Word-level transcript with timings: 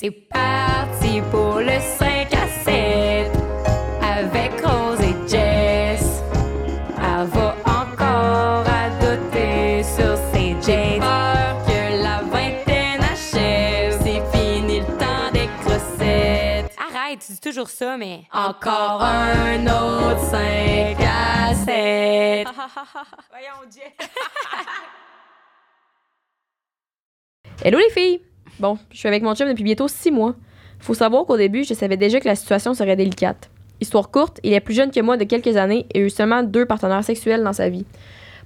C'est 0.00 0.12
parti 0.12 1.20
pour 1.28 1.58
le 1.58 1.80
5 1.80 2.32
à 2.32 2.46
7 2.62 3.32
avec 4.00 4.64
Rose 4.64 5.00
et 5.00 5.28
Jess. 5.28 6.22
Elle 6.98 7.26
va 7.26 7.56
encore 7.64 8.64
à 8.64 8.90
doter 9.00 9.82
sur 9.82 10.16
ses 10.32 10.54
jets. 10.62 11.00
Peur 11.00 11.56
que 11.66 12.00
la 12.00 12.22
vingtaine 12.30 13.02
achève, 13.02 13.98
c'est 14.04 14.22
fini 14.38 14.78
le 14.78 14.86
temps 14.86 15.32
des 15.32 15.48
crossettes. 15.64 16.76
Arrête, 16.78 17.18
tu 17.18 17.32
dis 17.32 17.40
toujours 17.40 17.68
ça, 17.68 17.96
mais. 17.96 18.22
Encore 18.32 19.02
un 19.02 19.66
autre 19.66 20.20
5 20.30 20.96
à 21.00 21.54
7. 21.56 22.46
Voyons, 23.30 23.68
Jess. 23.68 24.08
Hello 27.64 27.78
les 27.78 27.90
filles! 27.90 28.27
Bon, 28.60 28.76
je 28.90 28.98
suis 28.98 29.08
avec 29.08 29.22
mon 29.22 29.34
chum 29.34 29.48
depuis 29.48 29.64
bientôt 29.64 29.88
six 29.88 30.10
mois. 30.10 30.34
Faut 30.80 30.94
savoir 30.94 31.26
qu'au 31.26 31.36
début, 31.36 31.64
je 31.64 31.74
savais 31.74 31.96
déjà 31.96 32.20
que 32.20 32.26
la 32.26 32.34
situation 32.34 32.74
serait 32.74 32.96
délicate. 32.96 33.50
Histoire 33.80 34.10
courte, 34.10 34.40
il 34.42 34.52
est 34.52 34.60
plus 34.60 34.74
jeune 34.74 34.90
que 34.90 35.00
moi 35.00 35.16
de 35.16 35.24
quelques 35.24 35.56
années 35.56 35.86
et 35.94 36.00
a 36.00 36.02
eu 36.02 36.10
seulement 36.10 36.42
deux 36.42 36.66
partenaires 36.66 37.04
sexuels 37.04 37.44
dans 37.44 37.52
sa 37.52 37.68
vie. 37.68 37.86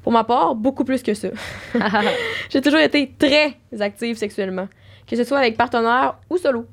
Pour 0.03 0.12
ma 0.12 0.25
part, 0.25 0.55
beaucoup 0.55 0.84
plus 0.84 1.03
que 1.03 1.15
ça. 1.15 1.29
J'ai 2.51 2.61
toujours 2.61 2.80
été 2.80 3.15
très 3.19 3.56
active 3.80 4.17
sexuellement, 4.17 4.69
que 5.06 5.17
ce 5.17 5.25
soit 5.25 5.39
avec 5.39 5.56
partenaire 5.56 6.17
ou 6.29 6.37
solo. 6.37 6.67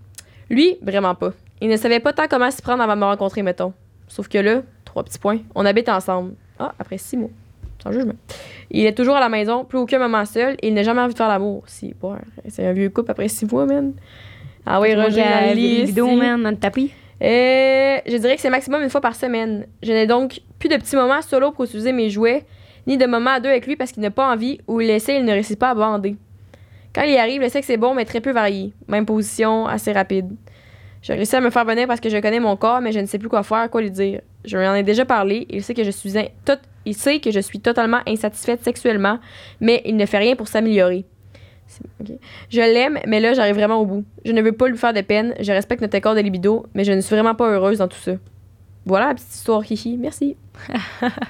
Lui, 0.50 0.78
vraiment 0.82 1.16
pas. 1.16 1.32
Il 1.62 1.70
ne 1.70 1.78
savait 1.78 2.00
pas 2.00 2.12
tant 2.12 2.28
comment 2.28 2.52
s'y 2.52 2.62
prendre 2.62 2.84
avant 2.84 2.96
de 2.96 3.02
me 3.02 3.06
rencontrer, 3.06 3.44
mettons. 3.44 3.74
Sauf 4.08 4.28
que 4.28 4.38
là, 4.38 4.62
trois 4.84 5.04
petits 5.04 5.20
points, 5.20 5.40
on 5.56 5.66
habite 5.66 5.88
ensemble. 5.88 6.34
Ah, 6.58 6.74
après 6.80 6.98
six 6.98 7.16
mois. 7.16 7.30
Sans 7.82 7.92
jugement. 7.92 8.14
Il 8.72 8.86
est 8.86 8.94
toujours 8.94 9.16
à 9.16 9.20
la 9.20 9.30
maison, 9.30 9.64
plus 9.66 9.78
aucun 9.78 10.00
moment 10.00 10.26
seul, 10.26 10.56
et 10.62 10.68
il 10.68 10.74
n'a 10.74 10.84
jamais 10.84 11.02
envie 11.02 11.14
de 11.14 11.18
faire 11.18 11.30
l'amour. 11.30 11.64
Si, 11.66 11.94
bon, 12.00 12.16
c'est 12.48 12.66
un 12.66 12.74
vieux 12.74 12.90
couple 12.90 13.12
après 13.12 13.28
six 13.28 13.46
mois, 13.52 13.66
man. 13.66 13.94
Ah 14.66 14.80
oui, 14.82 14.94
Roger, 14.96 15.24
lit, 15.56 15.86
vidéo, 15.86 16.08
man, 16.16 16.44
dans 16.44 16.50
le 16.52 16.58
tapis. 16.58 16.92
Euh, 17.22 17.98
je 18.06 18.18
dirais 18.18 18.36
que 18.36 18.42
c'est 18.42 18.50
maximum 18.50 18.82
une 18.84 18.90
fois 18.90 19.02
par 19.02 19.16
semaine. 19.16 19.66
Je 19.84 19.92
n'ai 19.92 20.08
donc 20.08 20.40
plus 20.60 20.70
de 20.70 20.76
petits 20.76 20.96
moments 20.96 21.22
solo 21.22 21.52
pour 21.52 21.66
utiliser 21.66 21.92
mes 21.92 22.10
jouets, 22.10 22.44
ni 22.88 22.98
de 22.98 23.06
moments 23.06 23.32
à 23.32 23.40
deux 23.40 23.50
avec 23.50 23.66
lui 23.68 23.76
parce 23.76 23.92
qu'il 23.92 24.02
n'a 24.04 24.12
pas 24.12 24.32
envie 24.32 24.60
ou 24.68 24.80
il 24.82 24.90
essaie, 24.90 25.18
il 25.18 25.26
ne 25.26 25.32
réussit 25.32 25.58
pas 25.60 25.72
à 25.72 25.76
bander. 25.76 26.16
Quand 26.94 27.04
il 27.04 27.12
y 27.12 27.18
arrive, 27.18 27.42
le 27.42 27.50
sexe 27.50 27.70
est 27.70 27.78
bon, 27.78 27.94
mais 27.94 28.06
très 28.06 28.20
peu 28.22 28.32
varié. 28.32 28.74
Même 28.88 29.06
position, 29.06 29.68
assez 29.68 29.92
rapide. 29.92 30.30
J'ai 31.02 31.14
réussi 31.14 31.36
à 31.36 31.42
me 31.42 31.50
faire 31.50 31.66
venir 31.66 31.88
parce 31.88 32.00
que 32.00 32.10
je 32.10 32.18
connais 32.18 32.40
mon 32.40 32.56
corps, 32.56 32.82
mais 32.82 32.92
je 32.92 33.00
ne 33.00 33.06
sais 33.06 33.20
plus 33.20 33.30
quoi 33.30 33.44
faire, 33.44 33.70
quoi 33.70 33.82
lui 33.82 33.92
dire. 33.92 34.22
Je 34.46 34.58
lui 34.58 34.68
en 34.68 34.74
ai 34.76 34.84
déjà 34.84 35.06
parlé. 35.06 35.46
Il 35.50 35.64
sait 35.64 35.74
que 35.74 35.84
je 35.84 35.92
suis 35.92 36.18
in- 36.18 36.26
tot- 36.46 36.60
il 36.86 36.96
sait 36.96 37.20
que 37.20 37.32
je 37.32 37.40
suis 37.40 37.60
totalement 37.60 38.00
insatisfaite 38.08 38.64
sexuellement, 38.64 39.20
mais 39.60 39.82
il 39.86 39.96
ne 39.98 40.06
fait 40.06 40.18
rien 40.18 40.36
pour 40.36 40.48
s'améliorer. 40.48 41.06
C'est- 41.68 41.84
ok. 42.02 42.18
Je 42.50 42.60
l'aime, 42.62 43.00
mais 43.06 43.20
là, 43.20 43.34
j'arrive 43.34 43.56
vraiment 43.56 43.78
au 43.78 43.86
bout. 43.86 44.04
Je 44.26 44.32
ne 44.32 44.42
veux 44.42 44.54
pas 44.54 44.68
lui 44.68 44.78
faire 44.78 44.94
de 44.94 45.02
peine. 45.02 45.36
Je 45.40 45.52
respecte 45.52 45.82
notre 45.82 45.96
accord 45.96 46.16
de 46.16 46.20
libido, 46.22 46.66
mais 46.74 46.84
je 46.84 46.92
ne 46.94 47.02
suis 47.02 47.14
vraiment 47.16 47.36
pas 47.36 47.48
heureuse 47.50 47.78
dans 47.78 47.88
tout 47.88 47.98
ça. 48.00 48.14
Voilà 48.86 49.10
la 49.10 49.14
petite 49.14 49.34
histoire, 49.34 49.62
Hihi. 49.70 49.98
Merci. 49.98 50.36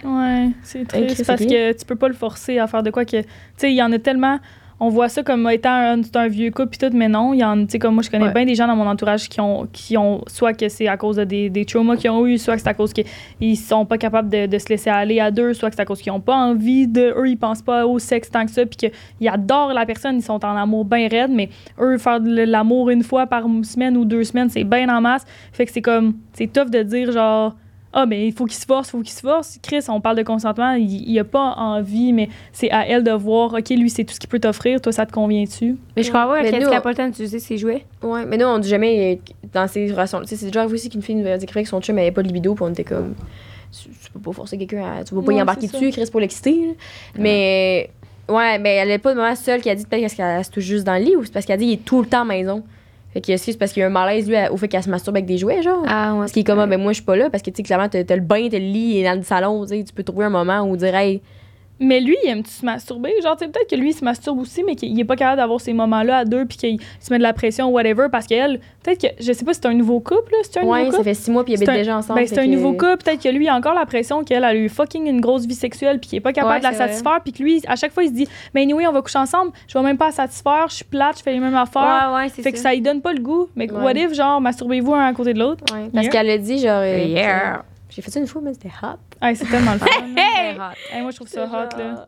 Ouais, 0.05 0.49
c'est 0.63 0.87
triste 0.87 1.25
parce 1.27 1.41
que 1.45 1.77
tu 1.77 1.85
peux 1.85 1.95
pas 1.95 2.07
le 2.07 2.13
forcer 2.13 2.57
à 2.57 2.67
faire 2.67 2.83
de 2.83 2.89
quoi 2.91 3.03
que. 3.05 3.17
Tu 3.21 3.27
sais, 3.57 3.71
il 3.71 3.75
y 3.75 3.83
en 3.83 3.91
a 3.91 3.99
tellement. 3.99 4.39
On 4.81 4.87
voit 4.89 5.09
ça 5.09 5.23
comme 5.23 5.49
étant 5.49 5.69
un, 6.15 6.27
vieux 6.29 6.51
couple 6.51 6.69
pis 6.69 6.77
tout, 6.77 6.89
mais 6.93 7.09
non. 7.09 7.33
Il 7.33 7.39
y 7.39 7.43
en, 7.43 7.65
tu 7.65 7.71
sais, 7.71 7.79
comme 7.79 7.95
moi, 7.95 8.03
je 8.03 8.09
connais 8.09 8.27
Ouais. 8.27 8.33
bien 8.33 8.45
des 8.45 8.55
gens 8.55 8.65
dans 8.65 8.77
mon 8.77 8.87
entourage 8.87 9.27
qui 9.27 9.41
ont, 9.41 9.67
qui 9.73 9.97
ont 9.97 10.21
soit 10.27 10.53
que 10.53 10.69
c'est 10.69 10.87
à 10.87 10.95
cause 10.95 11.17
de 11.17 11.25
des, 11.25 11.49
des 11.49 11.65
traumas 11.65 11.97
qu'ils 11.97 12.09
ont 12.11 12.25
eu, 12.25 12.37
soit 12.37 12.55
que 12.55 12.61
c'est 12.61 12.69
à 12.69 12.73
cause 12.73 12.93
qu'ils 12.93 13.57
sont 13.57 13.85
pas 13.85 13.97
capables 13.97 14.29
de, 14.29 14.45
de 14.45 14.57
se 14.57 14.69
laisser 14.69 14.89
aller 14.89 15.19
à 15.19 15.31
deux, 15.31 15.53
soit 15.53 15.69
que 15.69 15.75
c'est 15.75 15.81
à 15.81 15.85
cause 15.85 16.01
qu'ils 16.01 16.13
ont 16.13 16.21
pas 16.21 16.35
envie 16.35 16.87
de. 16.87 17.13
Eux, 17.17 17.27
ils 17.27 17.37
pensent 17.37 17.61
pas 17.61 17.85
au 17.85 17.99
sexe 17.99 18.29
tant 18.29 18.45
que 18.45 18.51
ça, 18.51 18.65
puis 18.65 18.77
qu'ils 18.77 19.27
adorent 19.27 19.73
la 19.73 19.85
personne, 19.85 20.15
ils 20.17 20.23
sont 20.23 20.43
en 20.45 20.55
amour 20.55 20.85
bien 20.85 21.09
raide, 21.09 21.31
mais 21.31 21.49
eux, 21.79 21.97
faire 21.97 22.21
de 22.21 22.43
l'amour 22.43 22.89
une 22.89 23.03
fois 23.03 23.27
par 23.27 23.43
semaine 23.63 23.97
ou 23.97 24.05
deux 24.05 24.23
semaines, 24.23 24.49
c'est 24.49 24.63
bien 24.63 24.87
en 24.95 25.01
masse. 25.01 25.25
Fait 25.51 25.65
que 25.65 25.71
c'est 25.73 25.81
comme. 25.81 26.13
C'est 26.33 26.51
tough 26.51 26.69
de 26.69 26.83
dire 26.83 27.11
genre. 27.11 27.55
Ah, 27.91 28.05
mais 28.05 28.27
il 28.27 28.33
faut 28.33 28.45
qu'il 28.45 28.57
se 28.57 28.65
force, 28.65 28.89
il 28.89 28.91
faut 28.91 29.01
qu'il 29.01 29.11
se 29.13 29.21
force. 29.21 29.57
Chris, 29.63 29.83
on 29.87 29.99
parle 29.99 30.17
de 30.17 30.23
consentement, 30.23 30.73
il, 30.73 31.09
il 31.09 31.17
a 31.17 31.23
pas 31.23 31.55
envie, 31.57 32.13
mais 32.13 32.29
c'est 32.51 32.69
à 32.69 32.87
elle 32.87 33.03
de 33.03 33.11
voir, 33.11 33.53
OK, 33.53 33.69
lui, 33.69 33.89
c'est 33.89 34.03
tout 34.03 34.13
ce 34.13 34.19
qu'il 34.19 34.29
peut 34.29 34.39
t'offrir, 34.39 34.79
toi, 34.79 34.91
ça 34.91 35.07
te 35.07 35.11
convient-tu? 35.11 35.75
Mais 35.97 36.03
je 36.03 36.09
crois 36.09 36.27
pas 36.27 36.43
qu'elle 36.43 36.69
n'a 36.69 36.81
pas 36.81 36.89
le 36.89 36.95
temps 36.95 37.07
d'utiliser 37.07 37.39
ses 37.39 37.57
jouets. 37.57 37.85
Ouais, 38.03 38.25
mais 38.25 38.37
nous, 38.37 38.45
on 38.45 38.59
dit 38.59 38.69
jamais 38.69 39.15
euh, 39.15 39.33
dans 39.53 39.67
ces 39.67 39.91
relations. 39.91 40.21
Tu 40.21 40.27
sais, 40.27 40.35
c'est 40.35 40.45
déjà 40.47 40.61
arrivé 40.61 40.75
aussi 40.75 40.89
qu'une 40.89 41.01
fille 41.01 41.15
nous 41.15 41.27
a 41.27 41.37
dit 41.37 41.47
que 41.47 41.63
son 41.65 41.81
chum 41.81 41.97
avait 41.97 42.11
pas 42.11 42.21
de 42.21 42.27
libido, 42.27 42.53
puis 42.53 42.63
on 42.63 42.69
était 42.69 42.83
comme. 42.83 43.15
Tu, 43.71 43.89
tu 43.89 44.11
peux 44.11 44.19
pas 44.19 44.33
forcer 44.33 44.57
quelqu'un 44.57 44.99
à. 44.99 45.03
Tu 45.03 45.15
vas 45.15 45.21
pas 45.21 45.33
y 45.33 45.41
embarquer 45.41 45.67
c'est 45.67 45.79
dessus, 45.79 45.91
Chris, 45.91 46.07
pour 46.11 46.19
l'exciter. 46.19 46.75
Mais. 47.17 47.89
Ouais, 48.27 48.59
mais 48.59 48.75
elle 48.75 48.91
est 48.91 48.99
pas 48.99 49.13
de 49.15 49.19
moment 49.19 49.35
seule 49.35 49.59
qui 49.59 49.71
a 49.71 49.75
dit 49.75 49.85
peut-être 49.87 50.15
qu'elle 50.15 50.45
se 50.45 50.51
touche 50.51 50.63
juste 50.63 50.85
dans 50.85 50.93
le 50.93 51.03
lit 51.03 51.15
ou 51.15 51.25
c'est 51.25 51.33
parce 51.33 51.47
qu'elle 51.47 51.55
a 51.55 51.57
dit 51.57 51.65
qu'il 51.65 51.73
est 51.73 51.83
tout 51.83 52.01
le 52.01 52.07
temps 52.07 52.21
à 52.21 52.25
la 52.25 52.35
maison. 52.35 52.63
Fait 53.13 53.21
que 53.21 53.31
que 53.31 53.37
c'est 53.37 53.57
parce 53.57 53.73
qu'il 53.73 53.81
y 53.81 53.83
a 53.83 53.87
un 53.87 53.89
malaise, 53.89 54.29
lui, 54.29 54.35
au 54.51 54.57
fait 54.57 54.67
qu'elle 54.67 54.83
se 54.83 54.89
masturbe 54.89 55.15
avec 55.15 55.25
des 55.25 55.37
jouets, 55.37 55.63
genre? 55.63 55.83
Ah, 55.87 56.13
ouais. 56.13 56.19
Parce 56.19 56.31
qu'il 56.31 56.41
est 56.41 56.43
comme, 56.43 56.59
ah, 56.59 56.67
ben 56.67 56.79
moi, 56.79 56.91
je 56.91 56.97
suis 56.97 57.05
pas 57.05 57.15
là, 57.15 57.29
parce 57.29 57.41
que, 57.41 57.49
tu 57.49 57.57
sais, 57.57 57.63
clairement, 57.63 57.89
t'as 57.89 58.03
t'as 58.03 58.15
le 58.15 58.21
bain, 58.21 58.47
t'as 58.49 58.59
le 58.59 58.65
lit, 58.65 58.99
et 58.99 59.03
dans 59.03 59.17
le 59.17 59.23
salon, 59.23 59.63
tu 59.63 59.69
sais, 59.69 59.83
tu 59.83 59.93
peux 59.93 60.03
trouver 60.03 60.25
un 60.25 60.29
moment 60.29 60.61
où 60.61 60.77
dire, 60.77 60.93
hey, 60.95 61.21
Mais 61.79 61.99
lui, 62.01 62.15
il 62.25 62.29
aime-tu 62.29 62.49
se 62.51 62.65
masturber? 62.65 63.13
Genre, 63.23 63.37
tu 63.37 63.45
sais, 63.45 63.51
peut-être 63.51 63.69
que 63.69 63.75
lui, 63.75 63.91
il 63.91 63.93
se 63.93 64.03
masturbe 64.03 64.39
aussi, 64.39 64.63
mais 64.63 64.75
qu'il 64.75 64.99
est 64.99 65.05
pas 65.05 65.15
capable 65.15 65.37
d'avoir 65.37 65.61
ces 65.61 65.71
moments-là 65.73 66.17
à 66.17 66.25
deux, 66.25 66.45
puis 66.45 66.57
qu'il 66.57 66.79
se 66.99 67.11
met 67.11 67.17
de 67.17 67.23
la 67.23 67.31
pression, 67.33 67.69
whatever, 67.69 68.07
parce 68.11 68.27
qu'elle, 68.27 68.59
peut-être 68.83 68.99
que, 69.01 69.07
je 69.23 69.31
sais 69.31 69.45
pas 69.45 69.53
si 69.53 69.61
c'est 69.61 69.67
un 69.69 69.73
nouveau 69.73 69.99
couple, 70.01 70.31
là, 70.31 70.37
c'est 70.43 70.59
un 70.59 70.63
ouais, 70.65 70.79
nouveau 70.79 70.91
ça 70.91 70.97
couple? 70.97 71.09
fait 71.09 71.13
six 71.13 71.31
mois, 71.31 71.43
puis 71.45 71.53
ils 71.53 71.57
habitent 71.57 71.69
déjà 71.71 71.97
ensemble. 71.97 72.19
Ben, 72.19 72.27
c'est 72.27 72.37
un 72.39 72.43
que- 72.45 72.49
nouveau 72.49 72.73
couple, 72.73 72.97
peut-être 72.97 73.23
que 73.23 73.29
lui, 73.29 73.45
il 73.45 73.49
a 73.49 73.55
encore 73.55 73.73
la 73.75 73.85
pression 73.85 74.23
qu'elle 74.23 74.43
a 74.43 74.53
eu 74.55 74.67
fucking 74.67 75.07
une 75.07 75.21
grosse 75.21 75.45
vie 75.45 75.55
sexuelle, 75.55 75.99
puis 75.99 76.09
qu'il 76.09 76.17
est 76.17 76.21
pas 76.21 76.33
capable 76.33 76.53
Ouais, 76.55 76.59
de 76.59 76.63
la 76.65 76.73
satisfaire, 76.73 77.19
puis 77.23 77.31
que 77.31 77.41
lui, 77.41 77.61
à 77.67 77.75
chaque 77.77 77.93
fois, 77.93 78.03
il 78.03 78.09
se 78.09 78.13
dit, 78.13 78.27
mais 78.53 78.63
anyway, 78.63 78.85
on 78.87 78.91
va 78.91 79.01
coucher 79.01 79.19
ensemble, 79.19 79.51
je 79.67 79.77
vais 79.77 79.83
même 79.83 79.97
pas 79.97 80.07
la 80.07 80.11
satisfaire, 80.11 80.65
je 80.69 80.75
suis 80.75 80.85
plate, 80.85 81.17
je 81.19 81.23
fais 81.23 81.31
les 81.31 81.39
mêmes 81.39 81.55
affaires. 81.55 82.11
Ouais, 82.13 82.23
ouais, 82.23 82.29
c'est 82.35 82.41
Fait 82.41 82.51
que 82.51 82.57
ça 82.57 82.73
lui 82.73 82.81
donne 82.81 83.01
pas 83.01 83.13
le 83.13 83.19
goût. 83.21 83.47
Mais 83.55 83.71
Ouais. 83.71 83.81
what 83.81 83.93
if, 83.93 84.13
genre, 84.13 84.41
masturbez-vous 84.41 84.93
un 84.95 85.05
à 85.07 85.13
côté 85.13 85.33
de 85.33 85.39
l'autre? 85.39 85.63
Ouais, 85.73 85.89
parce 85.93 86.05
Yeah. 86.07 86.11
qu'elle 86.11 86.29
a 86.29 86.37
dit, 86.37 86.59
genre. 86.59 86.81
euh, 86.83 86.97
Yeah. 87.05 87.63
J'ai 87.89 88.01
fait 88.01 88.11
ça 88.11 88.19
une 88.19 88.27
fois, 88.27 88.41
mais 88.41 88.53
c'était 88.53 88.71
hot. 88.83 88.97
Hey, 89.21 89.35
c'est 89.35 89.45
tellement 89.45 89.73
le 89.73 89.79
fun. 89.79 89.85
Hey! 90.17 90.57
Hey, 90.91 91.01
moi, 91.01 91.11
je 91.11 91.15
trouve 91.15 91.27
ça 91.27 91.45
hot, 91.45 91.77
là. 91.77 92.07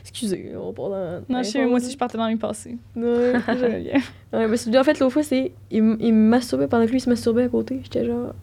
Excusez, 0.00 0.52
on 0.56 0.72
dans. 0.72 1.24
Non, 1.28 1.42
je 1.42 1.48
sais, 1.48 1.66
moi 1.66 1.78
aussi, 1.78 1.90
je 1.90 1.98
partais 1.98 2.16
dans 2.16 2.28
les 2.28 2.36
passés. 2.36 2.76
Ouais, 2.94 3.32
J'aimais 3.48 3.80
bien. 3.80 4.00
ouais, 4.32 4.46
mais 4.46 4.56
celui 4.56 4.78
en 4.78 4.84
fait, 4.84 4.98
l'autre 5.00 5.12
fois, 5.12 5.22
c'est. 5.22 5.52
Il, 5.70 5.96
il 6.00 6.14
me 6.14 6.28
masturbait 6.28 6.68
pendant 6.68 6.84
que 6.84 6.90
lui, 6.90 6.98
il 6.98 7.00
se 7.00 7.10
masturbait 7.10 7.44
à 7.44 7.48
côté. 7.48 7.80
J'étais 7.82 8.04
genre. 8.04 8.34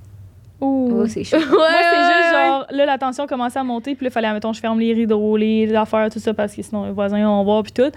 Ouh. 0.59 0.91
Oh, 0.93 1.07
c'est 1.07 1.23
chaud. 1.23 1.37
Ouais, 1.39 1.47
Moi, 1.47 1.67
c'est 1.89 2.21
juste 2.21 2.33
genre, 2.33 2.65
là, 2.69 2.85
la 2.85 2.97
tension 2.97 3.25
commençait 3.27 3.59
à 3.59 3.63
monter, 3.63 3.95
puis 3.95 4.05
là, 4.05 4.09
il 4.09 4.13
fallait, 4.13 4.31
mettons, 4.31 4.53
je 4.53 4.59
ferme 4.59 4.79
les 4.79 4.93
rideaux, 4.93 5.35
les, 5.35 5.73
affaires, 5.73 6.09
tout 6.11 6.19
ça, 6.19 6.33
parce 6.33 6.55
que 6.55 6.61
sinon, 6.61 6.85
les 6.85 6.91
voisins 6.91 7.23
vont 7.23 7.43
voir, 7.43 7.63
puis 7.63 7.71
tout. 7.71 7.91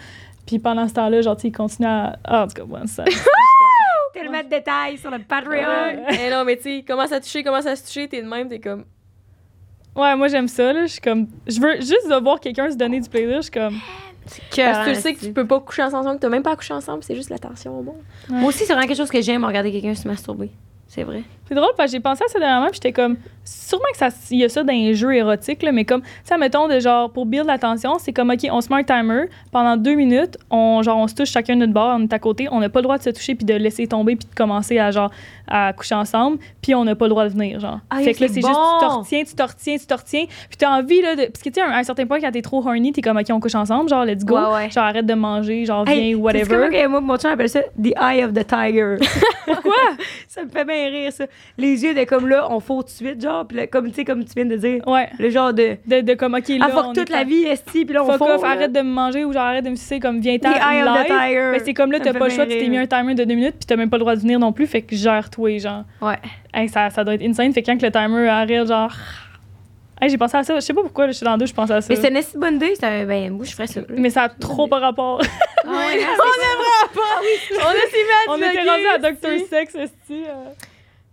Puis 0.47 0.59
pendant 0.59 0.88
ce 0.88 0.94
temps-là, 0.94 1.21
genre, 1.21 1.37
tu 1.37 1.43
sais, 1.43 1.49
il 1.49 1.53
continue 1.53 1.88
à. 1.88 2.19
Ah, 2.25 2.44
en 2.44 2.49
tout 2.49 2.55
cas, 2.55 2.65
ouais, 2.65 2.87
ça. 2.87 3.05
Tellement 4.15 4.43
de 4.43 4.49
détails 4.49 4.97
sur 4.97 5.11
le 5.11 5.19
Patreon. 5.19 5.53
Ouais. 5.53 6.07
Eh 6.27 6.31
non, 6.31 6.45
mais 6.45 6.57
tu 6.57 6.63
sais, 6.63 6.85
commence 6.87 7.13
à 7.13 7.21
toucher, 7.21 7.43
commence 7.43 7.67
à 7.67 7.77
se 7.77 7.85
toucher, 7.85 8.09
t'es 8.09 8.23
de 8.23 8.29
même, 8.29 8.49
t'es 8.49 8.61
comme. 8.61 8.85
Ouais, 9.95 10.17
moi, 10.17 10.29
j'aime 10.29 10.49
ça, 10.49 10.73
là. 10.73 10.87
Je 10.87 10.93
suis 10.93 11.01
comme. 11.01 11.29
Je 11.47 11.61
veux 11.61 11.77
juste 11.77 12.09
de 12.09 12.23
voir 12.23 12.41
quelqu'un 12.41 12.71
se 12.71 12.77
donner 12.77 13.01
du 13.01 13.09
plaisir, 13.09 13.37
je 13.37 13.43
suis 13.43 13.51
comme. 13.51 13.79
Parce 14.25 14.39
que 14.87 14.95
tu 14.95 15.01
sais 15.01 15.15
que 15.15 15.21
tu 15.21 15.33
peux 15.33 15.47
pas 15.47 15.61
coucher 15.61 15.83
ensemble, 15.83 16.17
que 16.17 16.21
t'as 16.21 16.29
même 16.31 16.43
pas 16.43 16.53
à 16.53 16.57
coucher 16.57 16.73
ensemble, 16.73 17.03
c'est 17.05 17.15
juste 17.15 17.29
la 17.29 17.39
tension, 17.39 17.83
bon. 17.83 17.97
Moi 18.29 18.49
aussi, 18.49 18.65
c'est 18.65 18.73
vraiment 18.73 18.87
quelque 18.87 18.97
chose 18.97 19.11
que 19.11 19.21
j'aime, 19.21 19.45
regarder 19.45 19.71
quelqu'un 19.71 19.95
se 19.95 20.09
masturber. 20.09 20.51
C'est 20.94 21.03
vrai. 21.03 21.22
C'est 21.47 21.55
drôle 21.56 21.72
parce 21.77 21.91
que 21.91 21.97
j'ai 21.99 22.00
pensé 22.00 22.22
à 22.25 22.28
ça 22.28 22.38
dernièrement, 22.38 22.66
puis 22.69 22.75
j'étais 22.77 22.93
comme 22.93 23.16
sûrement 23.44 23.84
que 23.93 23.99
ça 23.99 24.09
il 24.31 24.38
y 24.38 24.44
a 24.44 24.49
ça 24.49 24.62
dans 24.62 24.72
les 24.72 24.94
jeux 24.94 25.15
érotiques 25.15 25.62
là, 25.62 25.72
mais 25.72 25.84
comme 25.84 26.00
ça 26.22 26.38
mettons 26.38 26.69
de 26.69 26.78
genre 26.81 27.10
pour 27.10 27.27
build 27.27 27.47
l'attention, 27.47 27.99
c'est 27.99 28.12
comme 28.15 28.31
OK, 28.31 28.47
on 28.50 28.60
se 28.62 28.72
met 28.72 28.81
un 28.81 28.82
timer 28.84 29.25
pendant 29.53 29.77
deux 29.77 29.94
minutes, 29.94 30.38
on 30.50 30.81
genre 30.82 30.97
on 30.99 31.06
se 31.09 31.15
touche 31.15 31.31
chacun 31.31 31.55
de 31.56 31.60
notre 31.60 31.75
bord, 31.75 31.97
on 31.99 32.05
est 32.05 32.12
à 32.12 32.19
côté, 32.19 32.49
on 32.50 32.60
n'a 32.60 32.71
pas 32.71 32.78
le 32.78 32.84
droit 32.84 32.97
de 32.97 33.03
se 33.03 33.10
toucher 33.10 33.34
puis 33.34 33.44
de 33.44 33.53
laisser 33.55 33.87
tomber 33.87 34.16
puis 34.16 34.27
de 34.31 34.34
commencer 34.34 34.78
à 34.78 34.91
genre 34.93 35.10
à 35.47 35.75
coucher 35.75 35.94
ensemble, 35.97 36.38
puis 36.62 36.75
on 36.75 36.84
n'a 36.84 36.94
pas 36.94 37.05
le 37.05 37.11
droit 37.11 37.25
de 37.25 37.28
venir 37.31 37.61
genre. 37.61 37.81
Ah, 37.91 37.99
fait 37.99 38.15
que 38.15 38.22
là 38.22 38.28
c'est 38.28 38.41
juste 38.41 38.47
tu 38.49 38.87
te 38.87 38.93
retiens, 38.93 39.25
tu 39.25 39.34
te 39.34 39.43
retiens, 39.43 39.76
tu 39.76 39.87
te 39.87 39.94
retiens, 39.94 40.25
puis 40.49 40.56
t'as 40.56 40.71
envie 40.71 41.03
là 41.03 41.15
de 41.16 41.25
parce 41.26 41.43
que 41.43 41.49
tu 41.50 41.55
sais 41.55 41.61
à 41.61 41.76
un 41.76 41.82
certain 41.82 42.06
point 42.06 42.21
quand 42.21 42.31
t'es 42.31 42.41
trop 42.41 42.66
horny, 42.66 42.93
t'es 42.93 43.03
comme 43.03 43.19
OK, 43.19 43.26
on 43.31 43.41
couche 43.41 43.55
ensemble, 43.56 43.91
genre 43.91 44.06
let's 44.06 44.25
go, 44.25 44.37
Ouais, 44.38 44.55
ouais. 44.55 44.71
genre 44.71 44.84
arrête 44.84 45.05
de 45.05 45.15
manger, 45.15 45.66
genre 45.66 45.84
viens 45.84 45.94
Hey, 45.94 46.15
whatever. 46.15 46.47
comment 46.56 46.71
que 46.71 46.87
moi, 46.87 47.00
mon 47.03 47.16
chum 47.19 47.31
appelle 47.32 47.50
ça 47.50 47.61
The 47.61 47.93
Eye 48.00 48.25
of 48.25 48.32
the 48.32 48.47
Tiger. 48.47 48.97
Pourquoi? 49.44 49.75
Ça 50.29 50.43
me 50.44 50.49
fait 50.49 50.64
bien 50.64 50.84
rire, 50.91 51.13
ça. 51.13 51.27
Les 51.59 51.83
yeux 51.85 51.95
de 51.95 52.05
comme 52.05 52.29
là, 52.29 52.47
on 52.51 52.61
faut 52.61 52.83
tout 52.83 52.89
de 52.89 52.91
suite, 52.91 53.21
genre, 53.23 53.47
puis 53.47 53.57
là, 53.57 53.67
comme, 53.67 53.89
tu 53.89 53.95
sais, 53.95 54.05
comme 54.05 54.25
tu 54.25 54.33
viens 54.37 54.45
de 54.47 54.57
dire, 54.57 54.87
Ouais, 54.87 55.09
le 55.19 55.31
genre 55.31 55.53
de. 55.53 55.77
de, 55.87 56.01
de 56.01 56.15
comme 56.15 56.35
OK 56.35 56.49
là 56.49 56.57
Ah, 56.61 56.69
on 56.73 56.83
fuck 56.85 56.95
toute 56.95 57.09
la 57.11 57.25
vie, 57.25 57.45
esti, 57.45 57.85
puis 57.85 57.95
là, 57.95 58.03
on 58.05 58.07
Fuck 58.07 58.19
faut. 58.19 58.25
off, 58.35 58.45
arrête 58.45 58.73
de 58.73 58.81
me 58.81 58.91
manger 58.91 59.25
ou 59.25 59.33
genre 59.33 59.43
arrête 59.43 59.65
de 59.65 59.71
me 59.71 59.77
sucer 59.77 60.01
comme 60.01 60.21
viens 60.21 60.35
live. 60.35 61.05
Tiger. 61.07 61.49
Mais 61.53 61.59
c'est 61.65 61.75
comme 61.75 61.93
là, 61.93 62.01
t'as 62.01 62.13
pas 62.13 62.25
le 62.29 62.31
choix, 62.35 62.47
tu 62.47 62.59
t'es 62.59 62.69
mis 62.69 62.79
un 62.79 62.87
timer 62.87 63.15
de 63.15 63.25
deux 63.25 63.35
minutes 63.35 63.57
puis 63.59 63.67
t'as 63.67 63.77
même 63.77 63.91
pas 63.91 63.97
le 63.97 64.01
droit 64.03 64.15
de 64.17 64.21
venir 64.21 64.39
non 64.39 64.53
plus, 64.53 64.67
fait 64.67 64.83
que 64.83 64.95
gère-toi, 64.97 65.59
genre. 65.59 65.85
Ouais. 66.01 66.19
Hey, 66.53 66.69
ça, 66.69 66.91
ça 66.91 67.03
doit 67.05 67.15
être 67.15 67.23
insane, 67.23 67.53
fait 67.53 67.63
que 67.63 67.71
quand 67.71 67.81
le 67.83 67.91
timer 67.91 68.29
arrête, 68.29 68.67
genre. 68.69 68.93
Hey, 70.03 70.11
j'ai 70.11 70.19
pensé 70.19 70.37
à 70.37 70.43
ça, 70.43 70.55
je 70.57 70.61
sais 70.61 70.75
pas 70.75 70.83
pourquoi, 70.83 71.07
je 71.07 71.13
suis 71.13 71.25
dans 71.25 71.39
deux, 71.39 71.47
je 71.47 71.55
pense 71.55 71.71
à 71.71 71.81
ça. 71.81 71.87
Mais 71.89 71.95
c'est 71.97 72.09
une 72.09 72.17
esti 72.17 72.37
bonne 72.37 72.57
idée, 72.57 72.75
c'est 72.75 72.85
un- 72.85 73.05
ben, 73.07 73.31
moi, 73.33 73.45
je 73.45 73.53
ferais 73.53 73.69
ça. 73.69 73.81
Mais 73.97 74.11
ça 74.11 74.25
a 74.25 74.29
trop 74.29 74.67
pas 74.67 74.79
rapport. 74.81 75.21
Ah 75.67 75.71
ouais, 75.71 76.05
On 77.59 77.63
a 77.63 77.73
si 77.73 77.97
mal 78.05 78.29
On 78.29 78.37
était 78.37 78.71
rendu 78.71 78.87
à 78.87 78.99
Dr. 78.99 79.47
Sex, 79.49 79.75
esti. 79.75 80.25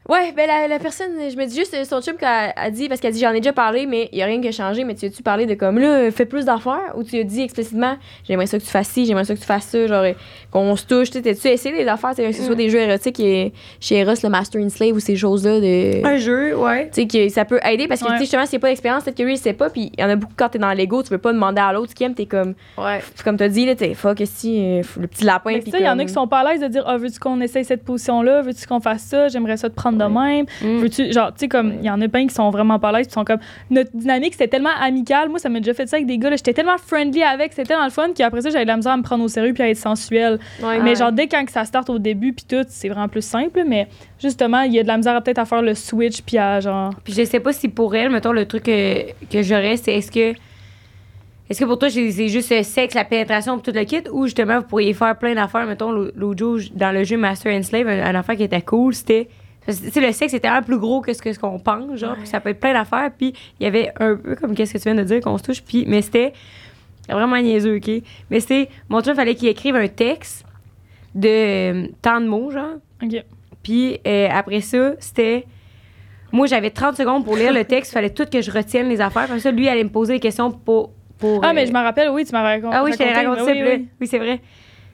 Ouais, 0.09 0.31
ben 0.35 0.47
la, 0.47 0.67
la 0.67 0.79
personne, 0.79 1.11
je 1.31 1.37
me 1.37 1.45
dis 1.45 1.55
juste, 1.55 1.75
euh, 1.75 1.83
son 1.83 2.01
chum, 2.01 2.15
qu'elle 2.17 2.27
a 2.55 2.71
dit, 2.71 2.89
parce 2.89 2.99
qu'elle 2.99 3.13
dit, 3.13 3.19
j'en 3.19 3.29
ai 3.33 3.39
déjà 3.39 3.53
parlé, 3.53 3.85
mais 3.85 4.09
il 4.11 4.17
y 4.17 4.23
a 4.23 4.25
rien 4.25 4.41
qui 4.41 4.47
a 4.47 4.51
changé, 4.51 4.83
mais 4.83 4.95
tu 4.95 5.05
as-tu 5.05 5.21
parlé 5.21 5.45
de 5.45 5.53
comme, 5.53 5.77
là, 5.77 6.09
fais 6.09 6.25
plus 6.25 6.43
d'affaires, 6.45 6.93
ou 6.95 7.03
tu 7.03 7.19
as 7.19 7.23
dit 7.23 7.43
explicitement, 7.43 7.97
j'aimerais 8.27 8.47
ça 8.47 8.57
que 8.57 8.63
tu 8.63 8.69
fasses 8.69 8.87
ci, 8.89 9.05
j'aimerais 9.05 9.25
ça 9.25 9.35
que 9.35 9.39
tu 9.39 9.45
fasses 9.45 9.65
ça, 9.67 9.85
genre, 9.85 10.03
euh, 10.03 10.13
qu'on 10.49 10.75
se 10.75 10.87
touche, 10.87 11.11
tu 11.11 11.19
sais, 11.19 11.21
t'as-tu 11.21 11.47
essayé 11.49 11.75
des 11.83 11.87
affaires, 11.87 12.15
tu 12.15 12.23
que 12.23 12.31
ce 12.31 12.41
soit 12.41 12.55
Mm. 12.55 12.57
des 12.57 12.69
jeux 12.71 12.79
érotiques 12.79 13.19
et 13.19 13.53
chez 13.79 13.99
Eros, 13.99 14.13
le 14.23 14.29
Master 14.29 14.59
in 14.61 14.69
Slave, 14.69 14.95
ou 14.95 14.99
ces 14.99 15.15
choses-là, 15.15 15.59
de. 15.59 16.03
Un 16.05 16.17
jeu, 16.17 16.57
ouais. 16.57 16.89
Tu 16.91 17.03
sais, 17.03 17.07
que 17.07 17.29
ça 17.29 17.45
peut 17.45 17.59
aider 17.63 17.87
parce 17.87 18.01
que, 18.01 18.07
Ouais. 18.07 18.15
tu 18.15 18.21
justement, 18.21 18.45
s'il 18.47 18.57
n'y 18.57 18.61
a 18.61 18.61
pas 18.61 18.69
d'expérience, 18.69 19.03
peut-être 19.03 19.17
que 19.17 19.23
lui, 19.23 19.33
il 19.35 19.37
sait 19.37 19.53
pas. 19.53 19.69
Puis 19.69 19.91
il 19.95 20.01
y 20.01 20.03
en 20.03 20.09
a 20.09 20.15
beaucoup 20.15 20.33
quand 20.35 20.49
t'es 20.49 20.57
dans 20.59 20.73
l'ego, 20.73 21.03
tu 21.03 21.09
veux 21.09 21.19
pas 21.19 21.31
demander 21.31 21.61
à 21.61 21.71
l'autre 21.73 21.91
ce 21.91 21.95
qu'il 21.95 22.07
aime, 22.07 22.15
t'es 22.15 22.25
comme, 22.25 22.55
Ouais. 22.77 23.01
comme 23.23 23.37
t'as 23.37 23.47
dit, 23.49 23.67
là, 23.67 23.75
t'es 23.75 23.93
fuck, 23.93 24.19
si, 24.25 24.59
euh, 24.79 24.81
le 24.99 25.07
petit 25.07 25.25
lapin. 25.25 25.51
Il 25.51 25.79
y 25.79 25.87
en 25.87 25.99
a 25.99 26.05
qui 26.05 26.11
sont 26.11 26.27
pas 26.27 26.39
à 26.39 26.51
l'aise 26.51 26.59
de 26.61 26.67
dire 26.67 26.83
Ah, 26.87 26.97
veux-tu 26.97 27.19
qu'on 27.19 27.39
essaye 27.39 27.63
cette 27.63 27.83
position-là? 27.85 28.41
Veux-tu 28.41 28.65
qu'on 28.65 28.79
fasse 28.81 29.03
ça? 29.03 29.27
J'aimerais 29.27 29.57
ça 29.57 29.69
te 29.69 29.75
prendre 29.75 29.90
de 29.97 30.03
même. 30.05 30.45
Mm. 30.61 30.77
Veux-tu, 30.81 31.11
genre, 31.11 31.31
tu 31.33 31.39
sais, 31.39 31.47
comme, 31.47 31.73
il 31.79 31.85
y 31.85 31.89
en 31.89 31.99
a 32.01 32.07
plein 32.07 32.27
qui 32.27 32.33
sont 32.33 32.49
vraiment 32.49 32.79
pas 32.79 32.89
à 32.89 32.91
l'aise, 32.99 33.09
sont 33.09 33.23
comme, 33.25 33.39
notre 33.69 33.91
dynamique, 33.95 34.33
c'était 34.33 34.47
tellement 34.47 34.69
amical. 34.81 35.29
Moi, 35.29 35.39
ça 35.39 35.49
m'a 35.49 35.59
déjà 35.59 35.73
fait 35.73 35.87
ça 35.87 35.97
avec 35.97 36.07
des 36.07 36.17
gars, 36.17 36.29
là, 36.29 36.35
j'étais 36.35 36.53
tellement 36.53 36.77
friendly 36.77 37.23
avec, 37.23 37.53
c'était 37.53 37.67
tellement 37.67 37.85
le 37.85 37.91
fun, 37.91 38.09
qu'après 38.15 38.41
ça, 38.41 38.49
j'avais 38.49 38.65
de 38.65 38.69
la 38.69 38.77
misère 38.77 38.93
à 38.93 38.97
me 38.97 39.03
prendre 39.03 39.23
au 39.23 39.27
sérieux 39.27 39.53
puis 39.53 39.63
à 39.63 39.69
être 39.69 39.77
sensuelle. 39.77 40.39
Ouais, 40.61 40.79
mais 40.79 40.91
ouais. 40.91 40.95
genre, 40.95 41.11
dès 41.11 41.27
quand 41.27 41.45
que 41.45 41.51
ça 41.51 41.65
start 41.65 41.89
au 41.89 41.99
début, 41.99 42.33
puis 42.33 42.45
tout, 42.47 42.65
c'est 42.67 42.89
vraiment 42.89 43.07
plus 43.07 43.25
simple, 43.25 43.63
mais 43.67 43.87
justement, 44.21 44.61
il 44.61 44.73
y 44.73 44.79
a 44.79 44.83
de 44.83 44.87
la 44.87 44.97
misère 44.97 45.15
à 45.15 45.21
peut-être 45.21 45.39
à 45.39 45.45
faire 45.45 45.61
le 45.61 45.73
switch, 45.75 46.21
puis 46.21 46.37
à 46.37 46.59
genre. 46.59 46.91
Puis 47.03 47.13
je 47.13 47.23
sais 47.23 47.39
pas 47.39 47.53
si 47.53 47.69
pour 47.69 47.95
elle, 47.95 48.09
mettons, 48.09 48.31
le 48.31 48.45
truc 48.45 48.63
que, 48.63 49.11
que 49.31 49.41
j'aurais, 49.43 49.77
c'est 49.77 49.93
est-ce 49.95 50.11
que. 50.11 50.33
Est-ce 51.49 51.59
que 51.59 51.65
pour 51.65 51.77
toi, 51.77 51.89
c'est 51.89 52.29
juste 52.29 52.49
le 52.49 52.63
sexe, 52.63 52.93
la 52.95 53.03
pénétration 53.03 53.55
pour 53.55 53.61
tout 53.63 53.71
le 53.75 53.83
kit, 53.83 54.03
ou 54.13 54.23
justement, 54.23 54.59
vous 54.59 54.65
pourriez 54.67 54.93
faire 54.93 55.17
plein 55.17 55.35
d'affaires, 55.35 55.65
mettons, 55.65 55.91
l'au- 55.91 56.09
l'autre 56.15 56.39
jour, 56.39 56.59
dans 56.75 56.93
le 56.93 57.03
jeu 57.03 57.17
Master 57.17 57.53
and 57.53 57.63
Slave, 57.63 57.89
un, 57.89 58.03
un 58.05 58.15
affaire 58.15 58.37
qui 58.37 58.43
était 58.43 58.61
cool, 58.61 58.93
c'était. 58.93 59.27
Le 59.67 60.11
sexe 60.11 60.33
était 60.33 60.47
un 60.47 60.61
plus 60.63 60.79
gros 60.79 61.01
que 61.01 61.13
ce 61.13 61.21
que- 61.21 61.31
ce 61.33 61.39
qu'on 61.39 61.59
pense, 61.59 61.97
genre, 61.99 62.15
puis 62.15 62.25
ça 62.27 62.39
peut 62.39 62.49
être 62.49 62.59
plein 62.59 62.73
d'affaires, 62.73 63.11
puis 63.15 63.33
il 63.59 63.63
y 63.63 63.67
avait 63.67 63.91
un 63.99 64.15
peu 64.15 64.35
comme 64.35 64.55
qu'est-ce 64.55 64.73
que 64.73 64.77
tu 64.79 64.83
viens 64.85 64.95
de 64.95 65.03
dire, 65.03 65.21
qu'on 65.21 65.37
se 65.37 65.43
touche, 65.43 65.61
puis. 65.61 65.85
Mais 65.87 66.01
c'était 66.01 66.33
vraiment 67.07 67.37
niaiseux, 67.37 67.75
OK? 67.77 67.89
Mais 68.29 68.39
c'était. 68.39 68.69
Mon 68.89 69.01
chum, 69.01 69.13
fallait 69.15 69.35
qu'il 69.35 69.47
écrive 69.49 69.75
un 69.75 69.87
texte 69.87 70.45
de 71.13 71.27
euh, 71.29 71.87
tant 72.01 72.19
de 72.21 72.27
mots, 72.27 72.49
genre. 72.51 72.75
OK. 73.03 73.23
Puis 73.63 73.99
euh, 74.07 74.27
après 74.31 74.61
ça, 74.61 74.93
c'était. 74.99 75.45
Moi, 76.31 76.47
j'avais 76.47 76.69
30 76.71 76.95
secondes 76.95 77.25
pour 77.25 77.35
lire 77.35 77.51
le 77.53 77.65
texte. 77.65 77.91
Il 77.91 77.95
fallait 77.95 78.09
tout 78.09 78.25
que 78.25 78.41
je 78.41 78.49
retienne 78.51 78.87
les 78.87 79.01
affaires. 79.01 79.27
Comme 79.27 79.39
ça, 79.39 79.51
lui, 79.51 79.65
il 79.65 79.69
allait 79.69 79.83
me 79.83 79.89
poser 79.89 80.13
des 80.13 80.19
questions 80.19 80.49
pour. 80.49 80.91
pour 81.19 81.43
Ah, 81.43 81.49
euh, 81.49 81.53
mais 81.53 81.67
je 81.67 81.73
me 81.73 81.77
rappelle, 81.79 82.09
oui, 82.09 82.25
tu 82.25 82.31
m'as 82.31 82.41
raconté. 82.41 82.75
Ah 82.75 82.83
oui, 82.83 82.93
je 82.93 82.97
t'avais 82.97 83.13
raconté 83.13 83.51
oui. 83.63 83.87
oui, 83.99 84.07
c'est 84.07 84.17
vrai. 84.17 84.39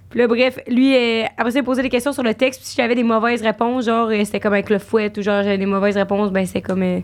Puis 0.10 0.20
là, 0.20 0.28
bref, 0.28 0.58
lui, 0.68 0.96
euh, 0.96 1.24
après 1.38 1.52
ça, 1.52 1.60
il 1.60 1.62
me 1.64 1.66
posait 1.66 1.82
des 1.82 1.90
questions 1.90 2.14
sur 2.14 2.24
le 2.24 2.34
texte. 2.34 2.62
Puis 2.62 2.70
si 2.70 2.76
j'avais 2.78 2.96
des 2.96 3.04
mauvaises 3.04 3.42
réponses, 3.42 3.86
genre, 3.86 4.08
euh, 4.08 4.24
c'était 4.24 4.40
comme 4.40 4.54
avec 4.54 4.70
le 4.70 4.80
fouet, 4.80 5.12
ou 5.18 5.22
genre, 5.22 5.44
j'avais 5.44 5.58
des 5.58 5.66
mauvaises 5.66 5.98
réponses, 5.98 6.32
ben, 6.32 6.46
c'est 6.46 6.62
comme. 6.62 6.82
euh, 6.82 7.00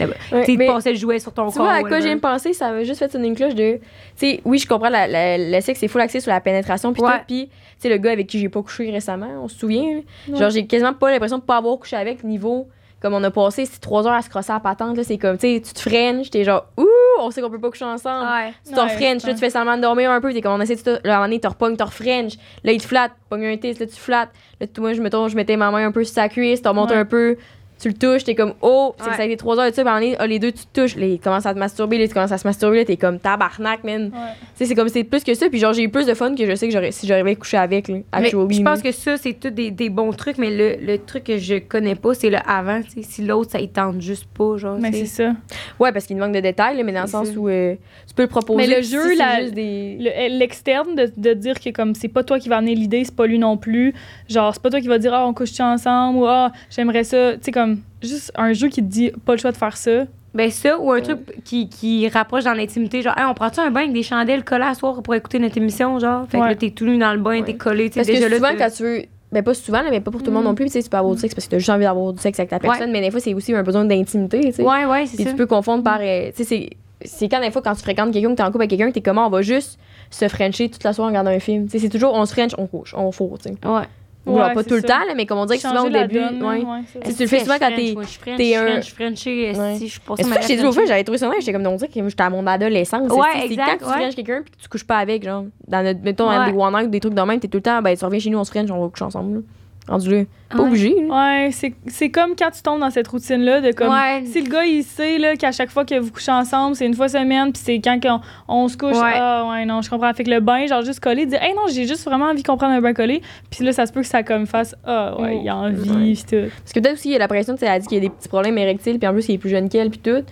Ouais, 0.00 0.06
tu 0.06 0.06
sais, 0.06 0.56
mais- 0.56 0.64
il 0.64 0.68
te 0.68 0.72
passait 0.72 0.90
le 0.92 0.98
jouet 0.98 1.18
sur 1.18 1.32
ton 1.32 1.48
Tu 1.50 1.56
corps. 1.58 1.66
vois, 1.66 1.74
à 1.74 1.82
quoi 1.82 2.00
j'ai 2.00 2.14
penser, 2.16 2.52
ça 2.52 2.70
m'a 2.72 2.82
juste 2.84 2.98
fait 2.98 3.10
sonner 3.10 3.28
une 3.28 3.34
cloche 3.36 3.54
de. 3.54 3.74
Tu 3.76 3.80
sais, 4.16 4.40
oui, 4.44 4.58
je 4.58 4.66
comprends, 4.66 4.88
la, 4.88 5.06
la- 5.06 5.38
le 5.38 5.60
sexe, 5.60 5.80
c'est 5.80 5.88
full 5.88 6.00
axé 6.00 6.20
sur 6.20 6.30
la 6.30 6.40
pénétration, 6.40 6.92
puis 6.92 7.02
Ouais. 7.02 7.10
tout. 7.10 7.24
Puis, 7.26 7.46
tu 7.48 7.52
sais, 7.78 7.88
le 7.88 7.96
gars 7.98 8.12
avec 8.12 8.26
qui 8.26 8.38
j'ai 8.38 8.48
pas 8.48 8.62
couché 8.62 8.90
récemment, 8.90 9.28
on 9.42 9.48
se 9.48 9.58
souvient. 9.58 10.00
Genre, 10.32 10.50
j'ai 10.50 10.66
quasiment 10.66 10.92
pas 10.94 11.10
l'impression 11.10 11.38
de 11.38 11.42
pas 11.42 11.56
avoir 11.58 11.78
couché 11.78 11.96
avec, 11.96 12.22
niveau. 12.24 12.68
Comme 13.00 13.14
on 13.14 13.24
a 13.24 13.30
passé, 13.32 13.64
trois 13.80 14.06
heures 14.06 14.12
à 14.12 14.22
se 14.22 14.30
crosser 14.30 14.52
à 14.52 14.54
la 14.54 14.60
patente, 14.60 14.96
là. 14.96 15.02
C'est 15.04 15.18
comme, 15.18 15.36
tu 15.36 15.54
sais, 15.56 15.60
tu 15.60 15.72
te 15.74 15.80
freines, 15.80 16.22
t'es 16.30 16.44
genre, 16.44 16.66
ouh, 16.78 16.86
on 17.20 17.30
sait 17.30 17.40
qu'on 17.42 17.50
peut 17.50 17.60
pas 17.60 17.70
coucher 17.70 17.84
ensemble. 17.84 18.26
Ouais. 18.30 18.52
Tu 18.66 18.72
t'en 18.74 18.86
Ouais, 18.86 18.92
French, 18.96 19.24
là, 19.24 19.32
tu 19.34 19.38
fais 19.40 19.50
semblant 19.50 19.76
de 19.76 19.82
dormir 19.82 20.10
un 20.10 20.20
peu, 20.20 20.32
t'es 20.32 20.40
comme 20.40 20.52
on 20.52 20.60
essaie 20.60 20.76
de 20.76 20.80
te- 20.80 20.90
là, 21.06 21.14
à 21.14 21.16
un 21.16 21.18
moment 21.18 21.24
donné, 21.28 21.40
t'en 21.40 21.48
repognes, 21.50 21.76
t'en 21.76 21.86
French. 21.86 22.34
Là, 22.64 22.72
il 22.72 22.80
te 22.80 22.86
flatte, 22.86 23.12
pogne 23.28 23.46
un 23.46 23.56
tis, 23.56 23.74
là, 23.74 23.86
tu 23.86 23.96
flattes. 23.96 24.30
Là, 24.60 24.66
moi, 24.78 24.92
je, 24.92 25.02
mettons, 25.02 25.28
je 25.28 25.36
mettais 25.36 25.56
ma 25.56 25.70
main 25.70 25.86
un 25.86 25.92
peu 25.92 26.04
sur 26.04 26.14
sa 26.14 26.28
cuisse, 26.28 26.62
t'en 26.62 26.74
montes 26.74 26.92
un 26.92 27.04
peu, 27.04 27.36
tu 27.82 27.88
le 27.88 27.94
touches, 27.94 28.22
t'es 28.24 28.34
comme, 28.36 28.54
oh, 28.62 28.94
c'est 28.98 29.10
Ouais. 29.10 29.16
ça 29.16 29.22
a 29.22 29.24
été 29.26 29.36
trois 29.36 29.58
heures 29.58 29.68
de 29.68 29.74
ça, 29.74 29.82
puis 29.84 30.14
ah, 30.18 30.26
les 30.26 30.38
deux, 30.38 30.52
tu 30.52 30.64
te 30.66 30.80
touches, 30.80 30.96
là, 30.96 31.04
il 31.06 31.18
commence 31.18 31.44
à 31.46 31.52
te 31.52 31.58
masturber, 31.58 31.98
là, 31.98 32.06
tu 32.06 32.14
commences 32.14 32.30
à 32.32 32.38
se 32.38 32.46
masturber, 32.46 32.78
là, 32.78 32.84
t'es 32.84 32.96
comme 32.96 33.18
tabarnak, 33.18 33.82
man. 33.84 34.04
Ouais. 34.04 34.10
Tu 34.10 34.46
sais, 34.54 34.66
c'est 34.66 34.74
comme, 34.74 34.88
c'est 34.88 35.04
plus 35.04 35.24
que 35.24 35.34
ça, 35.34 35.48
puis 35.50 35.58
genre, 35.58 35.72
j'ai 35.72 35.82
eu 35.82 35.88
plus 35.88 36.06
de 36.06 36.14
fun 36.14 36.34
que 36.34 36.46
je 36.46 36.54
sais 36.54 36.68
que 36.68 36.72
j'aurais, 36.72 36.92
si 36.92 37.06
j'arrivais 37.06 37.34
couché 37.36 37.56
avec, 37.56 37.88
là, 37.88 37.96
Mais 37.96 38.04
actually, 38.26 38.56
je 38.56 38.62
pense 38.62 38.82
que 38.82 38.92
ça, 38.92 39.16
c'est 39.16 39.32
tout 39.34 39.50
des, 39.50 39.70
des 39.70 39.90
bons 39.90 40.12
trucs, 40.12 40.38
mais 40.38 40.50
le, 40.50 40.86
le 40.86 40.98
truc 40.98 41.24
que 41.24 41.38
je 41.38 41.56
connais 41.56 41.96
pas, 41.96 42.14
c'est 42.14 42.30
le 42.30 42.38
avant. 42.46 42.80
tu 42.82 42.90
sais, 42.90 43.02
Si 43.02 43.22
l'autre, 43.24 43.50
ça, 43.50 43.58
il 43.60 43.68
tente 43.70 44.00
juste 44.00 44.26
pas, 44.32 44.56
genre. 44.56 44.78
Mais 44.80 44.90
tu 44.90 44.98
sais. 44.98 45.06
c'est 45.06 45.24
ça. 45.24 45.32
Ouais, 45.80 45.90
parce 45.92 46.06
qu'il 46.06 46.16
manque 46.16 46.32
de 46.34 46.40
détails, 46.40 46.76
là, 46.76 46.84
mais 46.84 46.92
dans 46.92 47.02
le 47.02 47.08
sens 47.08 47.28
ça. 47.28 47.34
où 47.36 47.48
euh, 47.48 47.74
tu 48.06 48.14
peux 48.14 48.22
le 48.22 48.28
proposer. 48.28 48.66
Mais 48.68 48.76
le 48.76 48.82
jeu, 48.82 49.10
si 49.10 49.16
la-. 49.16 49.40
Le- 49.40 50.38
L'externe, 50.38 50.94
de, 50.94 51.10
de 51.16 51.32
dire 51.34 51.58
que 51.60 51.70
comme 51.70 51.94
c'est 51.94 52.08
pas 52.08 52.22
toi 52.22 52.38
qui 52.38 52.48
va 52.48 52.58
amener 52.58 52.74
l'idée, 52.74 53.04
c'est 53.04 53.14
pas 53.14 53.26
lui 53.26 53.38
non 53.38 53.56
plus. 53.56 53.94
Genre, 54.28 54.52
c'est 54.54 54.62
pas 54.62 54.70
toi 54.70 54.80
qui 54.80 54.88
va 54.88 54.98
dire, 54.98 55.12
ah, 55.14 55.26
on 55.26 55.34
couche 55.34 55.58
ensemble 55.60 56.18
ou 56.18 56.26
ah, 56.26 56.52
j'aimerais 56.70 57.04
ça. 57.04 57.32
Tu 57.34 57.38
sais, 57.42 57.52
comme, 57.52 57.71
juste 58.02 58.32
un 58.36 58.52
jeu 58.52 58.68
qui 58.68 58.82
te 58.82 58.88
dit 58.88 59.10
pas 59.24 59.32
le 59.32 59.38
choix 59.38 59.52
de 59.52 59.56
faire 59.56 59.76
ça. 59.76 60.04
Ben 60.34 60.50
ça, 60.50 60.78
ou 60.78 60.90
un 60.90 61.00
truc 61.02 61.18
qui, 61.44 61.68
qui 61.68 62.08
rapproche 62.08 62.44
dans 62.44 62.54
l'intimité, 62.54 63.02
genre, 63.02 63.12
Hey, 63.18 63.24
on 63.28 63.34
prend-tu 63.34 63.60
un 63.60 63.70
bain 63.70 63.80
avec 63.82 63.92
des 63.92 64.02
chandelles 64.02 64.44
collées 64.44 64.64
à 64.64 64.72
soir 64.74 65.02
pour 65.02 65.14
écouter 65.14 65.38
notre 65.38 65.58
émission, 65.58 65.98
genre? 65.98 66.26
Fait 66.28 66.38
que 66.38 66.42
Ouais. 66.42 66.48
là, 66.48 66.54
t'es 66.54 66.70
tout 66.70 66.86
nu 66.86 66.96
dans 66.96 67.12
le 67.12 67.18
bain, 67.20 67.40
Ouais. 67.40 67.44
t'es 67.44 67.54
collé, 67.54 67.90
tu 67.90 67.94
sais, 67.94 68.00
Parce 68.00 68.06
déjà 68.08 68.20
que 68.26 68.30
là, 68.30 68.36
souvent, 68.36 68.58
quand 68.58 68.70
tu 68.74 68.82
veux. 68.82 69.02
Ben, 69.30 69.42
pas 69.42 69.54
souvent, 69.54 69.82
là, 69.82 69.90
mais 69.90 70.00
pas 70.00 70.10
pour 70.10 70.20
tout 70.22 70.26
le 70.30 70.34
monde 70.34 70.44
Mm. 70.44 70.48
non 70.48 70.54
plus. 70.54 70.66
Tu 70.66 70.72
sais, 70.72 70.82
tu 70.82 70.88
peux 70.90 70.96
avoir 70.96 71.14
du 71.14 71.20
sexe 71.20 71.34
parce 71.34 71.46
que 71.46 71.50
tu 71.50 71.56
as 71.56 71.58
juste 71.58 71.70
envie 71.70 71.84
d'avoir 71.84 72.12
du 72.14 72.20
sexe 72.20 72.38
avec 72.38 72.50
ta 72.50 72.58
personne. 72.58 72.90
Mais 72.92 73.00
des 73.02 73.10
fois, 73.10 73.18
c'est 73.20 73.32
aussi 73.34 73.54
un 73.54 73.62
besoin 73.62 73.84
d'intimité. 73.84 74.40
Tu 74.40 74.52
sais. 74.52 74.62
Ouais, 74.62 74.84
ouais, 74.86 75.06
c'est 75.06 75.16
Puis 75.16 75.24
ça. 75.24 75.30
tu 75.30 75.36
peux 75.36 75.46
confondre 75.46 75.82
par. 75.84 75.98
euh, 76.00 76.28
tu 76.30 76.36
sais, 76.36 76.44
c'est. 76.44 76.70
C'est 77.04 77.28
quand 77.28 77.40
des 77.40 77.50
fois, 77.50 77.62
quand 77.62 77.74
tu 77.74 77.80
fréquentes 77.82 78.12
quelqu'un, 78.12 78.30
que 78.30 78.36
t'es 78.36 78.42
en 78.42 78.46
couple 78.46 78.58
avec 78.58 78.70
quelqu'un, 78.70 78.90
t'es 78.92 79.00
comment 79.00 79.26
on 79.26 79.30
va 79.30 79.42
juste 79.42 79.78
se 80.10 80.28
frencher 80.28 80.68
toute 80.68 80.84
la 80.84 80.92
soirée 80.92 81.08
en 81.08 81.10
regardant 81.10 81.30
un 81.32 81.40
film. 81.40 81.64
Tu 81.64 81.72
sais, 81.72 81.78
c'est 81.80 81.88
toujours 81.88 82.14
on 82.14 82.24
se 82.26 82.32
french, 82.32 82.52
on 82.58 82.66
couche, 82.66 82.94
on 82.96 83.10
fourre, 83.10 83.38
tu 83.38 83.48
sais. 83.48 83.68
Ouais. 83.68 83.82
Ouais, 84.24 84.54
pas 84.54 84.62
tout 84.62 84.74
le 84.74 84.82
temps, 84.82 85.04
là, 85.06 85.14
mais 85.16 85.26
comme 85.26 85.38
on 85.38 85.46
dirait 85.46 85.58
que 85.58 85.66
souvent 85.66 85.84
au 85.86 85.90
début. 85.90 86.14
donne, 86.14 86.42
ouais. 86.44 86.62
tu 87.04 87.22
le 87.22 87.26
fais 87.26 87.40
souvent 87.40 87.58
quand 87.58 87.70
t'es- 87.74 88.54
un- 88.54 88.80
French, 88.82 89.18
si 89.18 89.88
je 89.88 90.00
pense 90.00 90.18
que 90.20 90.24
j'ai 90.46 90.56
dit 90.56 90.62
fois, 90.72 90.84
j'avais 90.86 91.02
trouvé 91.02 91.18
ça. 91.18 91.28
J'étais 91.40 91.52
comme, 91.52 91.66
on 91.66 91.74
dirait 91.76 91.88
que 91.88 92.08
j'étais 92.08 92.22
à 92.22 92.30
mon 92.30 92.46
adolescence. 92.46 93.10
Ouais, 93.10 93.18
c'est- 93.32 93.38
c'est 93.40 93.44
exact, 93.46 93.80
quand 93.80 93.86
tu 93.86 93.98
frenches 93.98 94.14
quelqu'un 94.14 94.42
puis 94.42 94.52
que 94.52 94.62
tu 94.62 94.68
couches 94.68 94.84
pas 94.84 94.98
avec, 94.98 95.24
genre. 95.24 95.44
Dans 95.66 95.82
notre, 95.84 96.00
mettons, 96.02 96.26
dans 96.26 96.38
Ouais. 96.44 96.52
des 96.52 96.56
one 96.56 96.72
night 96.72 96.86
ou 96.86 96.90
des 96.90 97.00
trucs 97.00 97.14
de 97.14 97.20
même, 97.22 97.40
t'es 97.40 97.48
tout 97.48 97.58
le 97.58 97.62
temps, 97.62 97.82
ben, 97.82 97.96
tu 97.96 98.04
reviens 98.04 98.20
chez 98.20 98.30
nous, 98.30 98.38
on 98.38 98.44
se 98.44 98.50
french, 98.50 98.70
on 98.70 98.80
va 98.80 98.88
coucher 98.88 99.04
ensemble. 99.04 99.42
Rendu 99.88 100.10
là. 100.10 100.22
Pas 100.48 100.58
Ouais. 100.58 100.68
obligé, 100.68 100.94
là. 101.08 101.14
Ouais, 101.44 101.50
c'est 101.50 101.74
c'est 101.88 102.10
comme 102.10 102.36
quand 102.38 102.50
tu 102.52 102.62
tombes 102.62 102.78
dans 102.78 102.90
cette 102.90 103.08
routine-là 103.08 103.60
de 103.62 103.72
comme. 103.72 103.90
Ouais. 103.90 104.22
Si 104.26 104.40
le 104.42 104.48
gars, 104.48 104.64
il 104.64 104.84
sait 104.84 105.18
là, 105.18 105.34
qu'à 105.34 105.50
chaque 105.50 105.70
fois 105.70 105.84
que 105.84 105.98
vous 105.98 106.12
couchez 106.12 106.30
ensemble, 106.30 106.76
c'est 106.76 106.86
une 106.86 106.94
fois 106.94 107.08
semaine, 107.08 107.52
puis 107.52 107.60
c'est 107.64 107.80
quand 107.80 107.98
qu'on- 108.00 108.20
on, 108.46 108.68
se 108.68 108.76
couche. 108.76 108.96
Ouais. 108.96 109.12
Ah, 109.16 109.48
ouais, 109.50 109.64
non, 109.64 109.82
je 109.82 109.90
comprends. 109.90 110.12
Fait 110.14 110.22
que 110.22 110.30
le 110.30 110.38
bain, 110.40 110.66
genre 110.66 110.82
juste 110.82 111.00
collé, 111.00 111.26
dire, 111.26 111.42
hey, 111.42 111.52
non, 111.54 111.62
j'ai 111.68 111.86
juste 111.88 112.04
vraiment 112.04 112.26
envie 112.26 112.42
qu'on 112.44 112.56
prenne 112.56 112.70
un 112.70 112.80
bain 112.80 112.92
collé. 112.94 113.22
Puis 113.50 113.64
là, 113.64 113.72
ça 113.72 113.86
se 113.86 113.92
peut 113.92 114.02
que 114.02 114.06
ça 114.06 114.22
comme 114.22 114.46
fasse, 114.46 114.76
ah, 114.84 115.20
ouais, 115.20 115.40
il 115.42 115.48
a 115.48 115.56
envie, 115.56 115.90
Ouais. 115.90 116.12
pis 116.12 116.24
tout. 116.30 116.50
Parce 116.60 116.72
que 116.72 116.78
peut-être 116.80 116.94
aussi, 116.94 117.08
il 117.08 117.12
y 117.12 117.16
a 117.16 117.18
la 117.18 117.28
pression, 117.28 117.54
tu 117.54 117.60
sais, 117.60 117.66
elle 117.66 117.72
a 117.72 117.78
dit 117.80 117.86
qu'il 117.88 117.96
y 117.96 118.00
a 118.00 118.08
des 118.08 118.10
petits 118.10 118.28
problèmes 118.28 118.58
érectiles, 118.58 118.98
puis 119.00 119.08
en 119.08 119.12
plus, 119.12 119.28
il 119.30 119.34
est 119.34 119.38
plus 119.38 119.50
jeune 119.50 119.68
qu'elle, 119.68 119.90
puis 119.90 119.98
tout. 120.00 120.22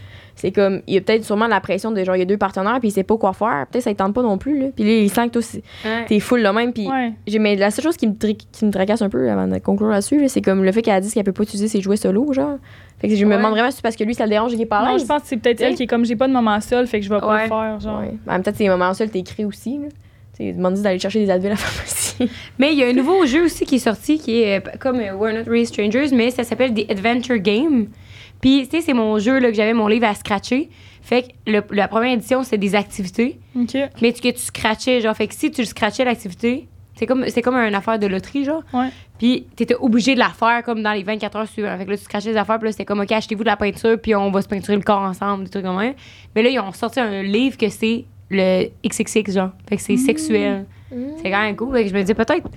C'est 0.41 0.53
comme, 0.53 0.81
il 0.87 0.95
y 0.95 0.97
a 0.97 1.01
peut-être 1.03 1.25
sûrement 1.25 1.47
la 1.47 1.61
pression 1.61 1.91
de 1.93 2.03
genre, 2.03 2.17
il 2.17 2.21
y 2.21 2.23
a 2.23 2.25
deux 2.25 2.39
partenaires, 2.39 2.79
puis 2.81 2.89
il 2.89 2.93
sait 2.93 3.03
pas 3.03 3.17
quoi 3.19 3.33
faire. 3.35 3.67
Peut-être 3.71 3.85
ça 3.85 3.91
ne 3.91 3.95
tente 3.97 4.15
pas 4.15 4.23
non 4.23 4.39
plus, 4.39 4.59
là. 4.59 4.67
Puis 4.75 4.85
là, 4.85 4.91
il 5.03 5.11
sent 5.11 5.29
que 5.29 5.33
toi, 5.39 5.43
Ouais. 5.85 6.05
t'es 6.07 6.19
full 6.21 6.41
là 6.41 6.53
même, 6.53 6.73
puis. 6.73 6.89
Ouais. 6.89 7.13
Mais 7.39 7.57
la 7.57 7.71
seule 7.71 7.85
chose 7.85 7.97
qui 7.97 8.07
me, 8.09 8.15
tri- 8.17 8.37
qui 8.51 8.65
me 8.65 8.71
tracasse 8.71 9.03
un 9.03 9.09
peu 9.11 9.31
avant 9.31 9.47
de 9.47 9.59
conclure 9.59 9.89
là-dessus, 9.89 10.21
là, 10.21 10.29
c'est 10.29 10.41
comme 10.41 10.65
le 10.65 10.73
fait 10.73 10.83
qu'elle 10.83 10.95
a 10.95 11.01
dit 11.01 11.11
qu'elle 11.13 11.25
peut 11.25 11.33
pas 11.33 11.43
utiliser 11.43 11.69
ses 11.69 11.81
jouets 11.81 11.97
solo, 11.97 12.33
genre. 12.33 12.57
Fait 13.01 13.09
que 13.09 13.15
je 13.17 13.25
me 13.25 13.31
Ouais. 13.31 13.37
demande 13.37 13.53
vraiment 13.53 13.71
si 13.71 13.77
c'est 13.77 13.83
parce 13.83 13.97
que 13.97 14.05
lui, 14.05 14.15
ça 14.15 14.25
le 14.25 14.31
dérange 14.31 14.53
et 14.53 14.57
qu'il 14.57 14.63
est 14.63 14.67
pas 14.67 14.79
à 14.81 14.85
Non, 14.87 14.93
l'aise. 14.93 15.03
je 15.03 15.07
pense 15.07 15.23
que 15.23 15.29
c'est 15.29 15.37
peut-être 15.39 15.61
elle 15.61 15.75
qui 15.75 15.85
est 15.85 15.87
comme, 15.87 16.05
j'ai 16.05 16.17
pas 16.17 16.29
de 16.29 16.33
moment 16.33 16.61
seul, 16.61 16.87
fait 16.87 17.01
que 17.01 17.07
je 17.07 17.11
vais 17.11 17.21
pas 17.21 17.43
le 17.43 17.49
faire, 17.49 17.81
genre. 17.81 18.01
Ouais. 18.01 18.15
En 18.27 18.33
même 18.33 18.43
temps, 18.43 18.51
c'est 18.55 18.65
les 18.65 18.69
moments 18.71 18.93
seuls, 18.95 19.11
t'es 19.11 19.21
écrit 19.21 19.45
aussi, 19.45 19.79
là. 19.79 19.89
Tu 20.41 20.47
sais, 20.47 20.53
demande 20.53 20.75
d'aller 20.75 20.99
chercher 20.99 21.21
des 21.25 21.31
Advil 21.31 21.49
à 21.49 21.51
la 21.51 21.57
pharmacie. 21.57 22.31
Mais 22.59 22.73
il 22.73 22.79
y 22.79 22.83
a 22.83 22.87
un 22.89 22.93
nouveau 22.93 23.27
jeu 23.27 23.45
aussi 23.45 23.67
qui 23.67 23.77
est 23.77 23.79
sorti 23.81 24.19
qui 24.19 24.41
est 24.43 24.59
euh, 24.59 24.71
comme 24.79 24.99
euh, 25.01 25.13
We're 25.15 25.35
Not 25.35 25.45
Really 25.51 25.67
Strangers, 25.67 26.09
mais 26.13 26.31
ça 26.31 26.45
s'appelle 26.45 26.73
The 26.75 26.91
Adventure 26.91 27.39
Game. 27.39 27.89
Puis, 28.41 28.67
tu 28.69 28.77
sais, 28.79 28.83
c'est 28.83 28.95
mon 28.95 29.19
jeu 29.19 29.39
là, 29.39 29.51
que 29.51 29.55
j'avais 29.55 29.75
mon 29.75 29.87
livre 29.87 30.07
à 30.07 30.15
scratcher. 30.15 30.71
Fait 31.03 31.23
que 31.23 31.29
le- 31.51 31.63
la 31.73 31.89
première 31.89 32.13
édition, 32.15 32.43
c'est 32.43 32.57
des 32.59 32.75
activités. 32.75 33.39
OK. 33.55 33.77
Mais 34.01 34.13
tu, 34.13 34.21
que 34.23 34.29
tu 34.35 34.41
scratchais, 34.41 35.01
genre, 35.03 35.15
fait 35.15 35.27
que 35.29 35.35
si 35.35 35.51
tu 35.51 35.61
le 35.61 35.67
scratchais 35.67 36.05
l'activité, 36.05 36.69
c'est 36.95 37.07
comme, 37.07 37.25
c'est 37.29 37.43
comme 37.43 37.57
une 37.57 37.75
affaire 37.75 37.99
de 37.99 38.07
loterie, 38.07 38.45
genre. 38.45 38.63
Ouais. 38.73 38.89
Puis 39.19 39.47
t'étais 39.57 39.75
obligé 39.75 40.15
de 40.15 40.19
la 40.21 40.29
faire 40.31 40.63
comme 40.63 40.83
dans 40.83 40.93
les 40.93 41.03
24 41.03 41.37
heures 41.37 41.49
suivantes. 41.49 41.79
Fait 41.79 41.85
que 41.85 41.91
là, 41.91 41.97
tu 41.99 42.05
scratchais 42.05 42.31
les 42.31 42.37
affaires, 42.39 42.59
puis 42.59 42.67
là, 42.69 42.73
c'était 42.73 42.85
comme, 42.87 43.01
OK, 43.01 43.13
achetez-vous 43.13 43.43
de 43.45 43.49
la 43.49 43.57
peinture, 43.57 43.99
puis 44.01 44.15
on 44.15 44.31
va 44.31 44.41
se 44.43 44.49
peinturer 44.49 44.77
le 44.77 44.83
corps 44.83 45.03
ensemble, 45.03 45.45
des 45.45 45.51
trucs 45.51 45.65
comme 45.65 45.79
ça. 45.79 45.93
Mais 46.35 46.43
là, 46.43 46.49
ils 46.51 46.59
ont 46.61 46.73
sorti 46.73 47.01
un 47.01 47.23
livre 47.23 47.57
que 47.59 47.69
c'est 47.69 48.05
le 48.31 48.69
XXX, 48.87 49.33
genre. 49.33 49.51
Fait 49.69 49.77
que 49.77 49.83
c'est 49.83 49.97
sexuel. 49.97 50.67
C'est 51.23 51.31
quand 51.31 51.43
même 51.43 51.57
cool. 51.57 51.73
Fait 51.75 51.85
que 51.85 51.91
je 51.91 51.95
me 51.95 52.03
dis, 52.03 52.15
peut-être 52.15 52.49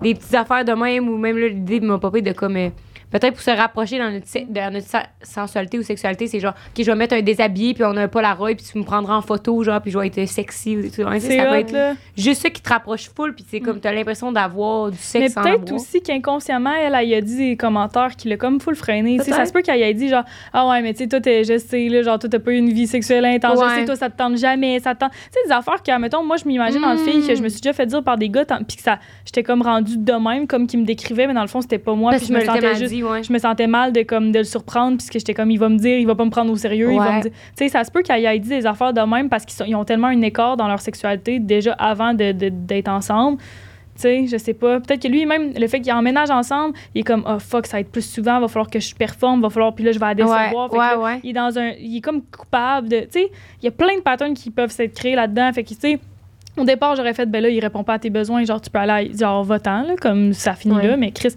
des 0.00 0.14
petites 0.14 0.34
affaires 0.34 0.64
de 0.64 0.72
même, 0.72 1.08
ou 1.08 1.16
même 1.18 1.36
là, 1.38 1.48
l'idée 1.48 1.80
de 1.80 1.86
m'a 1.86 1.98
popé 1.98 2.22
de 2.22 2.32
comme. 2.32 2.56
euh, 2.56 2.70
Peut-être 3.10 3.32
pour 3.34 3.42
se 3.42 3.50
rapprocher 3.50 3.98
dans 3.98 4.10
notre, 4.10 4.26
dans 4.50 4.82
sensualité 5.22 5.78
ou 5.78 5.82
sexualité, 5.82 6.26
c'est 6.26 6.40
genre, 6.40 6.54
OK, 6.68 6.82
je 6.84 6.90
vais 6.90 6.94
mettre 6.96 7.14
un 7.14 7.22
déshabillé, 7.22 7.74
puis 7.74 7.84
on 7.84 7.96
a 7.96 8.02
un 8.02 8.08
Polaroid, 8.08 8.54
puis 8.54 8.66
tu 8.70 8.78
me 8.78 8.84
prendras 8.84 9.16
en 9.16 9.22
photo, 9.22 9.62
genre, 9.62 9.80
puis 9.80 9.90
je 9.90 9.98
vais 9.98 10.08
être 10.08 10.26
sexy 10.26 10.76
ou 10.76 10.82
comme 11.02 11.18
ça. 11.20 11.28
Ça 11.28 11.44
peut 11.46 11.54
être 11.58 11.72
là. 11.72 11.94
juste 12.16 12.42
ça 12.42 12.50
qui 12.50 12.60
te 12.60 12.68
rapproche 12.68 13.10
full, 13.14 13.34
puis 13.34 13.44
c'est 13.48 13.60
comme, 13.60 13.80
t'as 13.80 13.92
l'impression 13.92 14.30
d'avoir 14.32 14.90
du 14.90 14.98
sexe 14.98 15.34
Mais 15.36 15.42
peut-être 15.42 15.72
aussi 15.72 16.02
qu'inconsciemment, 16.02 16.74
elle, 16.74 16.94
a 16.94 17.20
dit 17.20 17.36
des 17.36 17.56
commentaires 17.56 18.14
qui 18.16 18.28
l'a 18.28 18.36
comme 18.36 18.60
full 18.60 18.76
freiné. 18.76 19.18
Ça 19.20 19.46
se 19.46 19.52
peut 19.52 19.62
qu'elle 19.62 19.82
ait 19.82 19.94
dit 19.94 20.08
genre, 20.08 20.24
ah 20.52 20.68
ouais, 20.68 20.82
mais 20.82 20.92
tu 20.92 21.04
sais, 21.04 21.08
toi, 21.08 21.20
t'es, 21.20 21.44
je 21.44 21.58
sais, 21.58 21.88
là, 21.88 22.02
genre, 22.02 22.18
toi, 22.18 22.28
t'as 22.28 22.38
pas 22.38 22.52
eu 22.52 22.56
une 22.56 22.72
vie 22.72 22.86
sexuelle 22.86 23.24
intense. 23.24 23.58
Je 23.62 23.74
sais, 23.74 23.84
toi, 23.84 23.96
ça 23.96 24.10
te 24.10 24.16
tente 24.16 24.36
jamais. 24.36 24.80
Ça 24.80 24.94
te 24.94 25.00
tente. 25.00 25.12
Tu 25.12 25.18
sais, 25.32 25.46
des 25.46 25.52
affaires 25.52 25.82
que, 25.82 25.98
mettons, 25.98 26.22
moi, 26.24 26.36
je 26.36 26.46
m'imagine 26.46 26.84
en 26.84 26.94
Mm. 26.94 26.98
fille 26.98 27.26
que 27.26 27.34
je 27.34 27.42
me 27.42 27.48
suis 27.48 27.60
déjà 27.60 27.72
fait 27.72 27.86
dire 27.86 28.02
par 28.02 28.16
des 28.18 28.28
gars, 28.28 28.44
puis 28.66 28.76
que 28.76 28.82
ça, 28.82 28.98
j'étais 29.24 29.42
comme 29.42 29.62
rendue 29.62 29.96
de 29.96 30.12
même, 30.12 30.46
comme 30.46 30.66
qu'ils 30.66 30.80
me 30.80 30.84
décrivaient, 30.84 31.26
mais 31.26 31.34
dans 31.34 31.42
le 31.42 31.48
fond, 31.48 31.60
c'était 31.60 31.78
pas 31.78 31.94
moi, 31.94 32.12
puis 32.12 32.26
je 32.26 32.32
me 32.32 32.40
sentais 32.40 32.74
juste 32.76 32.92
dit, 32.98 33.04
ouais. 33.04 33.22
je 33.22 33.32
me 33.32 33.38
sentais 33.38 33.66
mal 33.66 33.92
de 33.92 34.02
comme 34.02 34.32
de 34.32 34.38
le 34.38 34.44
surprendre 34.44 34.96
puisque 34.98 35.14
j'étais 35.14 35.34
comme 35.34 35.50
il 35.50 35.58
va 35.58 35.68
me 35.68 35.76
dire 35.78 35.98
il 35.98 36.06
va 36.06 36.14
pas 36.14 36.24
me 36.24 36.30
prendre 36.30 36.52
au 36.52 36.56
sérieux 36.56 36.92
il 36.92 36.98
va 36.98 37.08
Ouais. 37.10 37.16
me 37.18 37.22
dire 37.22 37.30
tu 37.32 37.38
sais 37.64 37.68
ça 37.68 37.84
se 37.84 37.90
peut 37.90 38.02
qu'il 38.02 38.14
ait 38.14 38.38
dit 38.38 38.48
des 38.48 38.66
affaires 38.66 38.92
de 38.92 39.00
même 39.00 39.28
parce 39.28 39.44
qu'ils 39.44 39.74
ont 39.74 39.84
tellement 39.84 40.08
un 40.08 40.20
écart 40.22 40.56
dans 40.56 40.68
leur 40.68 40.80
sexualité 40.80 41.38
déjà 41.38 41.72
avant 41.74 42.14
de- 42.14 42.32
de- 42.32 42.48
d'être 42.50 42.88
ensemble 42.88 43.38
tu 43.94 44.02
sais 44.02 44.26
je 44.28 44.36
sais 44.36 44.54
pas 44.54 44.78
peut-être 44.78 45.02
que 45.02 45.08
lui 45.08 45.26
même 45.26 45.52
le 45.58 45.66
fait 45.66 45.80
qu'ils 45.80 45.92
emménagent 45.92 46.30
ensemble 46.30 46.74
il 46.94 47.00
est 47.00 47.04
comme 47.04 47.24
oh 47.28 47.38
fuck 47.40 47.66
ça 47.66 47.78
va 47.78 47.80
être 47.80 47.90
plus 47.90 48.08
souvent 48.08 48.38
va 48.38 48.46
falloir 48.46 48.70
que 48.70 48.78
je 48.78 48.94
performe 48.94 49.42
va 49.42 49.50
falloir 49.50 49.74
puis 49.74 49.84
là 49.84 49.90
je 49.92 49.98
vais 49.98 50.06
la 50.06 50.14
décevoir 50.14 50.72
Ouais, 50.72 50.78
ouais, 50.96 51.14
là, 51.14 51.18
il 51.24 51.30
est 51.30 51.32
dans 51.32 51.58
un 51.58 51.70
il 51.80 51.96
est 51.96 52.00
comme 52.00 52.22
coupable 52.22 52.88
de 52.88 53.00
tu 53.00 53.06
sais 53.12 53.30
il 53.60 53.64
y 53.64 53.68
a 53.68 53.72
plein 53.72 53.96
de 53.96 54.02
patterns 54.02 54.34
qui 54.34 54.50
peuvent 54.50 54.70
s'être 54.70 54.94
créés 54.94 55.16
là-dedans 55.16 55.50
fait 55.52 55.64
que 55.64 55.70
tu 55.70 55.74
sais 55.74 55.98
au 56.58 56.64
départ, 56.64 56.96
j'aurais 56.96 57.14
fait, 57.14 57.26
ben 57.26 57.42
là, 57.42 57.48
il 57.48 57.60
répond 57.60 57.84
pas 57.84 57.94
à 57.94 57.98
tes 57.98 58.10
besoins, 58.10 58.44
genre, 58.44 58.60
tu 58.60 58.70
peux 58.70 58.78
aller, 58.78 59.12
genre, 59.16 59.44
va-t'en, 59.44 59.82
là, 59.82 59.94
comme 60.00 60.32
ça 60.32 60.54
finit 60.54 60.74
Ouais. 60.74 60.86
là, 60.88 60.96
mais 60.96 61.10
Chris, 61.12 61.34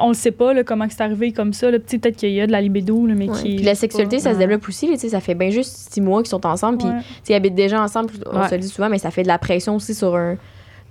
on 0.00 0.08
le 0.08 0.14
sait 0.14 0.30
pas, 0.30 0.52
là, 0.52 0.64
comment 0.64 0.86
c'est 0.88 1.02
arrivé 1.02 1.32
comme 1.32 1.52
ça, 1.52 1.70
là, 1.70 1.78
peut-être 1.78 2.16
qu'il 2.16 2.30
y 2.30 2.40
a 2.40 2.46
de 2.46 2.52
la 2.52 2.60
libido, 2.60 3.06
là, 3.06 3.14
mais 3.14 3.28
Ouais. 3.28 3.36
qui. 3.36 3.56
Puis 3.56 3.64
la 3.64 3.74
sexualité, 3.74 4.18
ça 4.18 4.34
se 4.34 4.38
développe 4.38 4.66
aussi. 4.68 4.86
tu 4.88 4.98
sais, 4.98 5.08
ça 5.08 5.20
fait 5.20 5.34
bien 5.34 5.50
juste 5.50 5.92
six 5.92 6.00
mois 6.00 6.22
qu'ils 6.22 6.30
sont 6.30 6.44
ensemble. 6.46 6.78
Puis 6.78 6.88
ils 7.28 7.34
habitent 7.34 7.54
déjà 7.54 7.82
ensemble. 7.82 8.10
On 8.32 8.46
se 8.48 8.54
le 8.54 8.60
dit 8.60 8.68
souvent, 8.68 8.88
mais 8.88 8.98
ça 8.98 9.10
fait 9.10 9.22
de 9.22 9.28
la 9.28 9.38
pression 9.38 9.76
aussi 9.76 9.94
sur 9.94 10.14
un, 10.16 10.36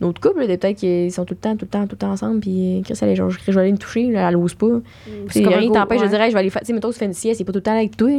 autre 0.02 0.20
couple. 0.20 0.46
Peut-être 0.46 0.76
qu'ils 0.76 1.12
sont 1.12 1.24
tout 1.24 1.34
le 1.36 1.40
temps, 1.40 1.56
tout 1.56 1.66
le 1.66 1.70
temps, 1.70 1.84
tout 1.84 1.92
le 1.94 1.98
temps 1.98 2.12
ensemble. 2.12 2.40
Puis 2.42 2.82
Chris, 2.84 2.98
elle 3.02 3.10
est 3.10 3.16
genre, 3.16 3.30
je 3.30 3.52
vais 3.52 3.62
aller 3.62 3.72
me 3.72 3.78
toucher. 3.78 4.12
là, 4.12 4.28
elle 4.30 4.36
ose 4.36 4.54
pas. 4.54 4.68
C'est 5.06 5.12
Puis 5.28 5.44
comme 5.44 5.54
un 5.54 5.58
rien 5.58 5.72
t'empêche 5.72 6.02
dire, 6.02 6.22
Hey, 6.22 6.30
je 6.30 6.34
vais 6.34 6.40
aller 6.40 6.50
faire. 6.50 6.62
Tu 6.62 6.68
sais, 6.68 6.74
mettons, 6.74 6.92
tu 6.92 6.98
fais 7.00 7.06
une 7.06 7.14
sieste, 7.14 7.38
c'est 7.38 7.44
pas 7.44 7.52
tout 7.54 7.60
le 7.60 7.64
temps 7.64 7.76
avec 7.78 7.96
toi. 7.96 8.10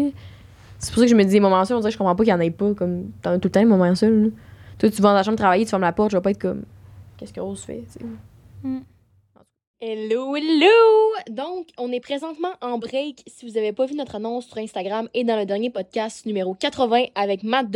C'est 0.78 0.92
pour 0.92 1.00
ça 1.00 1.06
que 1.06 1.10
je 1.10 1.16
me 1.16 1.24
dis, 1.24 1.32
des 1.32 1.40
moments 1.40 1.64
seuls, 1.64 1.76
on 1.76 1.80
dirait 1.80 1.90
je 1.92 1.98
comprends 1.98 2.14
pas 2.14 2.24
qu'il 2.24 2.32
y 2.32 2.36
en 2.36 2.40
ait 2.40 2.50
pas. 2.50 2.72
Comme, 2.74 3.04
t'en 3.22 3.30
as 3.32 3.38
tout 3.38 3.48
le 3.48 3.50
temps 3.50 3.60
des 3.60 3.66
moments 3.66 3.94
seuls. 3.94 4.30
Toi, 4.78 4.90
tu 4.90 5.02
vas 5.02 5.10
dans 5.10 5.14
la 5.14 5.22
chambre 5.22 5.36
travailler, 5.38 5.64
tu 5.64 5.70
fermes 5.70 5.82
la 5.82 5.92
porte, 5.92 6.10
je 6.12 6.16
vais 6.16 6.22
pas 6.22 6.30
être 6.30 6.40
comme. 6.40 6.64
Qu'est-ce 7.16 7.32
que 7.32 7.40
Rose 7.40 7.62
fait? 7.62 7.84
sais? 7.88 8.00
Hello, 9.86 10.34
hello! 10.34 11.12
Donc, 11.28 11.66
on 11.76 11.92
est 11.92 12.00
présentement 12.00 12.52
en 12.62 12.78
break. 12.78 13.22
Si 13.26 13.44
vous 13.44 13.52
n'avez 13.52 13.74
pas 13.74 13.84
vu 13.84 13.94
notre 13.94 14.14
annonce 14.14 14.46
sur 14.46 14.56
Instagram 14.56 15.10
et 15.12 15.24
dans 15.24 15.36
le 15.36 15.44
dernier 15.44 15.68
podcast 15.68 16.24
numéro 16.24 16.54
80 16.54 17.08
avec 17.14 17.42
Matt 17.42 17.66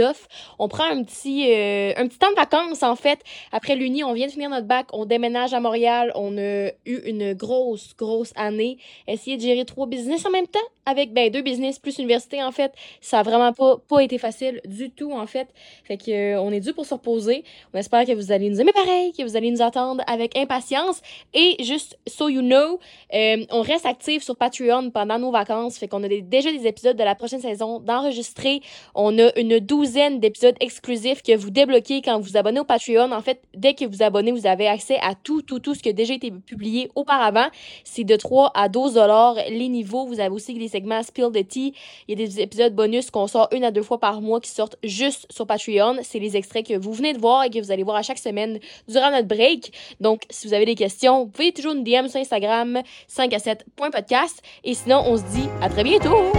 on 0.58 0.68
prend 0.68 0.84
un 0.84 1.02
petit, 1.02 1.52
euh, 1.52 1.92
un 1.98 2.08
petit 2.08 2.18
temps 2.18 2.30
de 2.30 2.36
vacances 2.36 2.82
en 2.82 2.96
fait. 2.96 3.20
Après 3.52 3.76
l'Uni, 3.76 4.04
on 4.04 4.14
vient 4.14 4.26
de 4.26 4.32
finir 4.32 4.48
notre 4.48 4.66
bac, 4.66 4.86
on 4.94 5.04
déménage 5.04 5.52
à 5.52 5.60
Montréal, 5.60 6.10
on 6.14 6.38
a 6.38 6.68
eu 6.86 6.98
une 7.04 7.34
grosse, 7.34 7.94
grosse 7.94 8.32
année. 8.36 8.78
Essayer 9.06 9.36
de 9.36 9.42
gérer 9.42 9.66
trois 9.66 9.86
business 9.86 10.24
en 10.24 10.30
même 10.30 10.46
temps 10.46 10.60
avec 10.86 11.12
ben, 11.12 11.30
deux 11.30 11.42
business 11.42 11.78
plus 11.78 11.98
université 11.98 12.42
en 12.42 12.50
fait, 12.50 12.72
ça 13.02 13.20
a 13.20 13.22
vraiment 13.22 13.52
pas, 13.52 13.76
pas 13.76 14.00
été 14.00 14.16
facile 14.16 14.62
du 14.64 14.90
tout 14.90 15.12
en 15.12 15.26
fait. 15.26 15.48
Fait 15.84 15.98
que 15.98 16.10
euh, 16.10 16.40
on 16.40 16.50
est 16.52 16.60
dû 16.60 16.72
pour 16.72 16.86
se 16.86 16.94
reposer. 16.94 17.44
On 17.74 17.78
espère 17.78 18.06
que 18.06 18.12
vous 18.12 18.32
allez 18.32 18.48
nous 18.48 18.60
aimer 18.60 18.72
pareil, 18.72 19.12
que 19.12 19.22
vous 19.22 19.36
allez 19.36 19.50
nous 19.50 19.60
attendre 19.60 20.02
avec 20.06 20.36
impatience. 20.38 21.02
Et 21.34 21.62
juste 21.62 21.97
so 22.06 22.28
you 22.28 22.42
know, 22.42 22.78
euh, 23.14 23.44
on 23.50 23.62
reste 23.62 23.86
actif 23.86 24.22
sur 24.22 24.36
Patreon 24.36 24.90
pendant 24.90 25.18
nos 25.18 25.30
vacances. 25.30 25.78
Fait 25.78 25.88
qu'on 25.88 26.02
a 26.02 26.08
déjà 26.08 26.50
des 26.52 26.66
épisodes 26.66 26.96
de 26.96 27.04
la 27.04 27.14
prochaine 27.14 27.40
saison 27.40 27.80
d'enregistrer. 27.80 28.60
On 28.94 29.18
a 29.18 29.36
une 29.38 29.58
douzaine 29.60 30.20
d'épisodes 30.20 30.56
exclusifs 30.60 31.22
que 31.22 31.36
vous 31.36 31.50
débloquez 31.50 32.02
quand 32.02 32.18
vous 32.18 32.28
vous 32.28 32.36
abonnez 32.36 32.60
au 32.60 32.64
Patreon. 32.64 33.12
En 33.12 33.22
fait, 33.22 33.42
dès 33.54 33.74
que 33.74 33.84
vous 33.84 34.02
abonnez, 34.02 34.32
vous 34.32 34.46
avez 34.46 34.66
accès 34.66 34.98
à 35.02 35.14
tout, 35.14 35.42
tout, 35.42 35.60
tout 35.60 35.74
ce 35.74 35.82
qui 35.82 35.88
a 35.88 35.92
déjà 35.92 36.14
été 36.14 36.30
publié 36.30 36.90
auparavant. 36.94 37.46
C'est 37.84 38.04
de 38.04 38.16
3 38.16 38.52
à 38.54 38.68
12 38.68 38.94
dollars 38.94 39.36
les 39.48 39.68
niveaux. 39.68 40.06
Vous 40.06 40.20
avez 40.20 40.34
aussi 40.34 40.54
des 40.54 40.68
segments 40.68 41.02
Spill 41.02 41.30
the 41.32 41.46
Tea. 41.46 41.74
Il 42.06 42.18
y 42.18 42.22
a 42.22 42.26
des 42.26 42.40
épisodes 42.40 42.74
bonus 42.74 43.10
qu'on 43.10 43.26
sort 43.26 43.48
une 43.52 43.64
à 43.64 43.70
deux 43.70 43.82
fois 43.82 43.98
par 43.98 44.20
mois 44.20 44.40
qui 44.40 44.50
sortent 44.50 44.76
juste 44.82 45.26
sur 45.30 45.46
Patreon. 45.46 45.98
C'est 46.02 46.18
les 46.18 46.36
extraits 46.36 46.66
que 46.66 46.74
vous 46.74 46.92
venez 46.92 47.12
de 47.12 47.18
voir 47.18 47.44
et 47.44 47.50
que 47.50 47.58
vous 47.58 47.72
allez 47.72 47.82
voir 47.82 47.96
à 47.96 48.02
chaque 48.02 48.18
semaine 48.18 48.58
durant 48.88 49.10
notre 49.10 49.28
break. 49.28 49.72
Donc, 50.00 50.22
si 50.30 50.46
vous 50.46 50.54
avez 50.54 50.66
des 50.66 50.74
questions, 50.74 51.24
vous 51.24 51.30
pouvez 51.30 51.52
toujours 51.52 51.74
nous 51.74 51.82
Sur 51.88 52.20
Instagram 52.20 52.82
5 53.06 53.32
à 53.32 53.38
7.podcast. 53.38 54.42
Et 54.64 54.74
sinon, 54.74 55.02
on 55.06 55.16
se 55.16 55.22
dit 55.22 55.48
à 55.62 55.68
très 55.68 55.84
bientôt! 55.84 56.32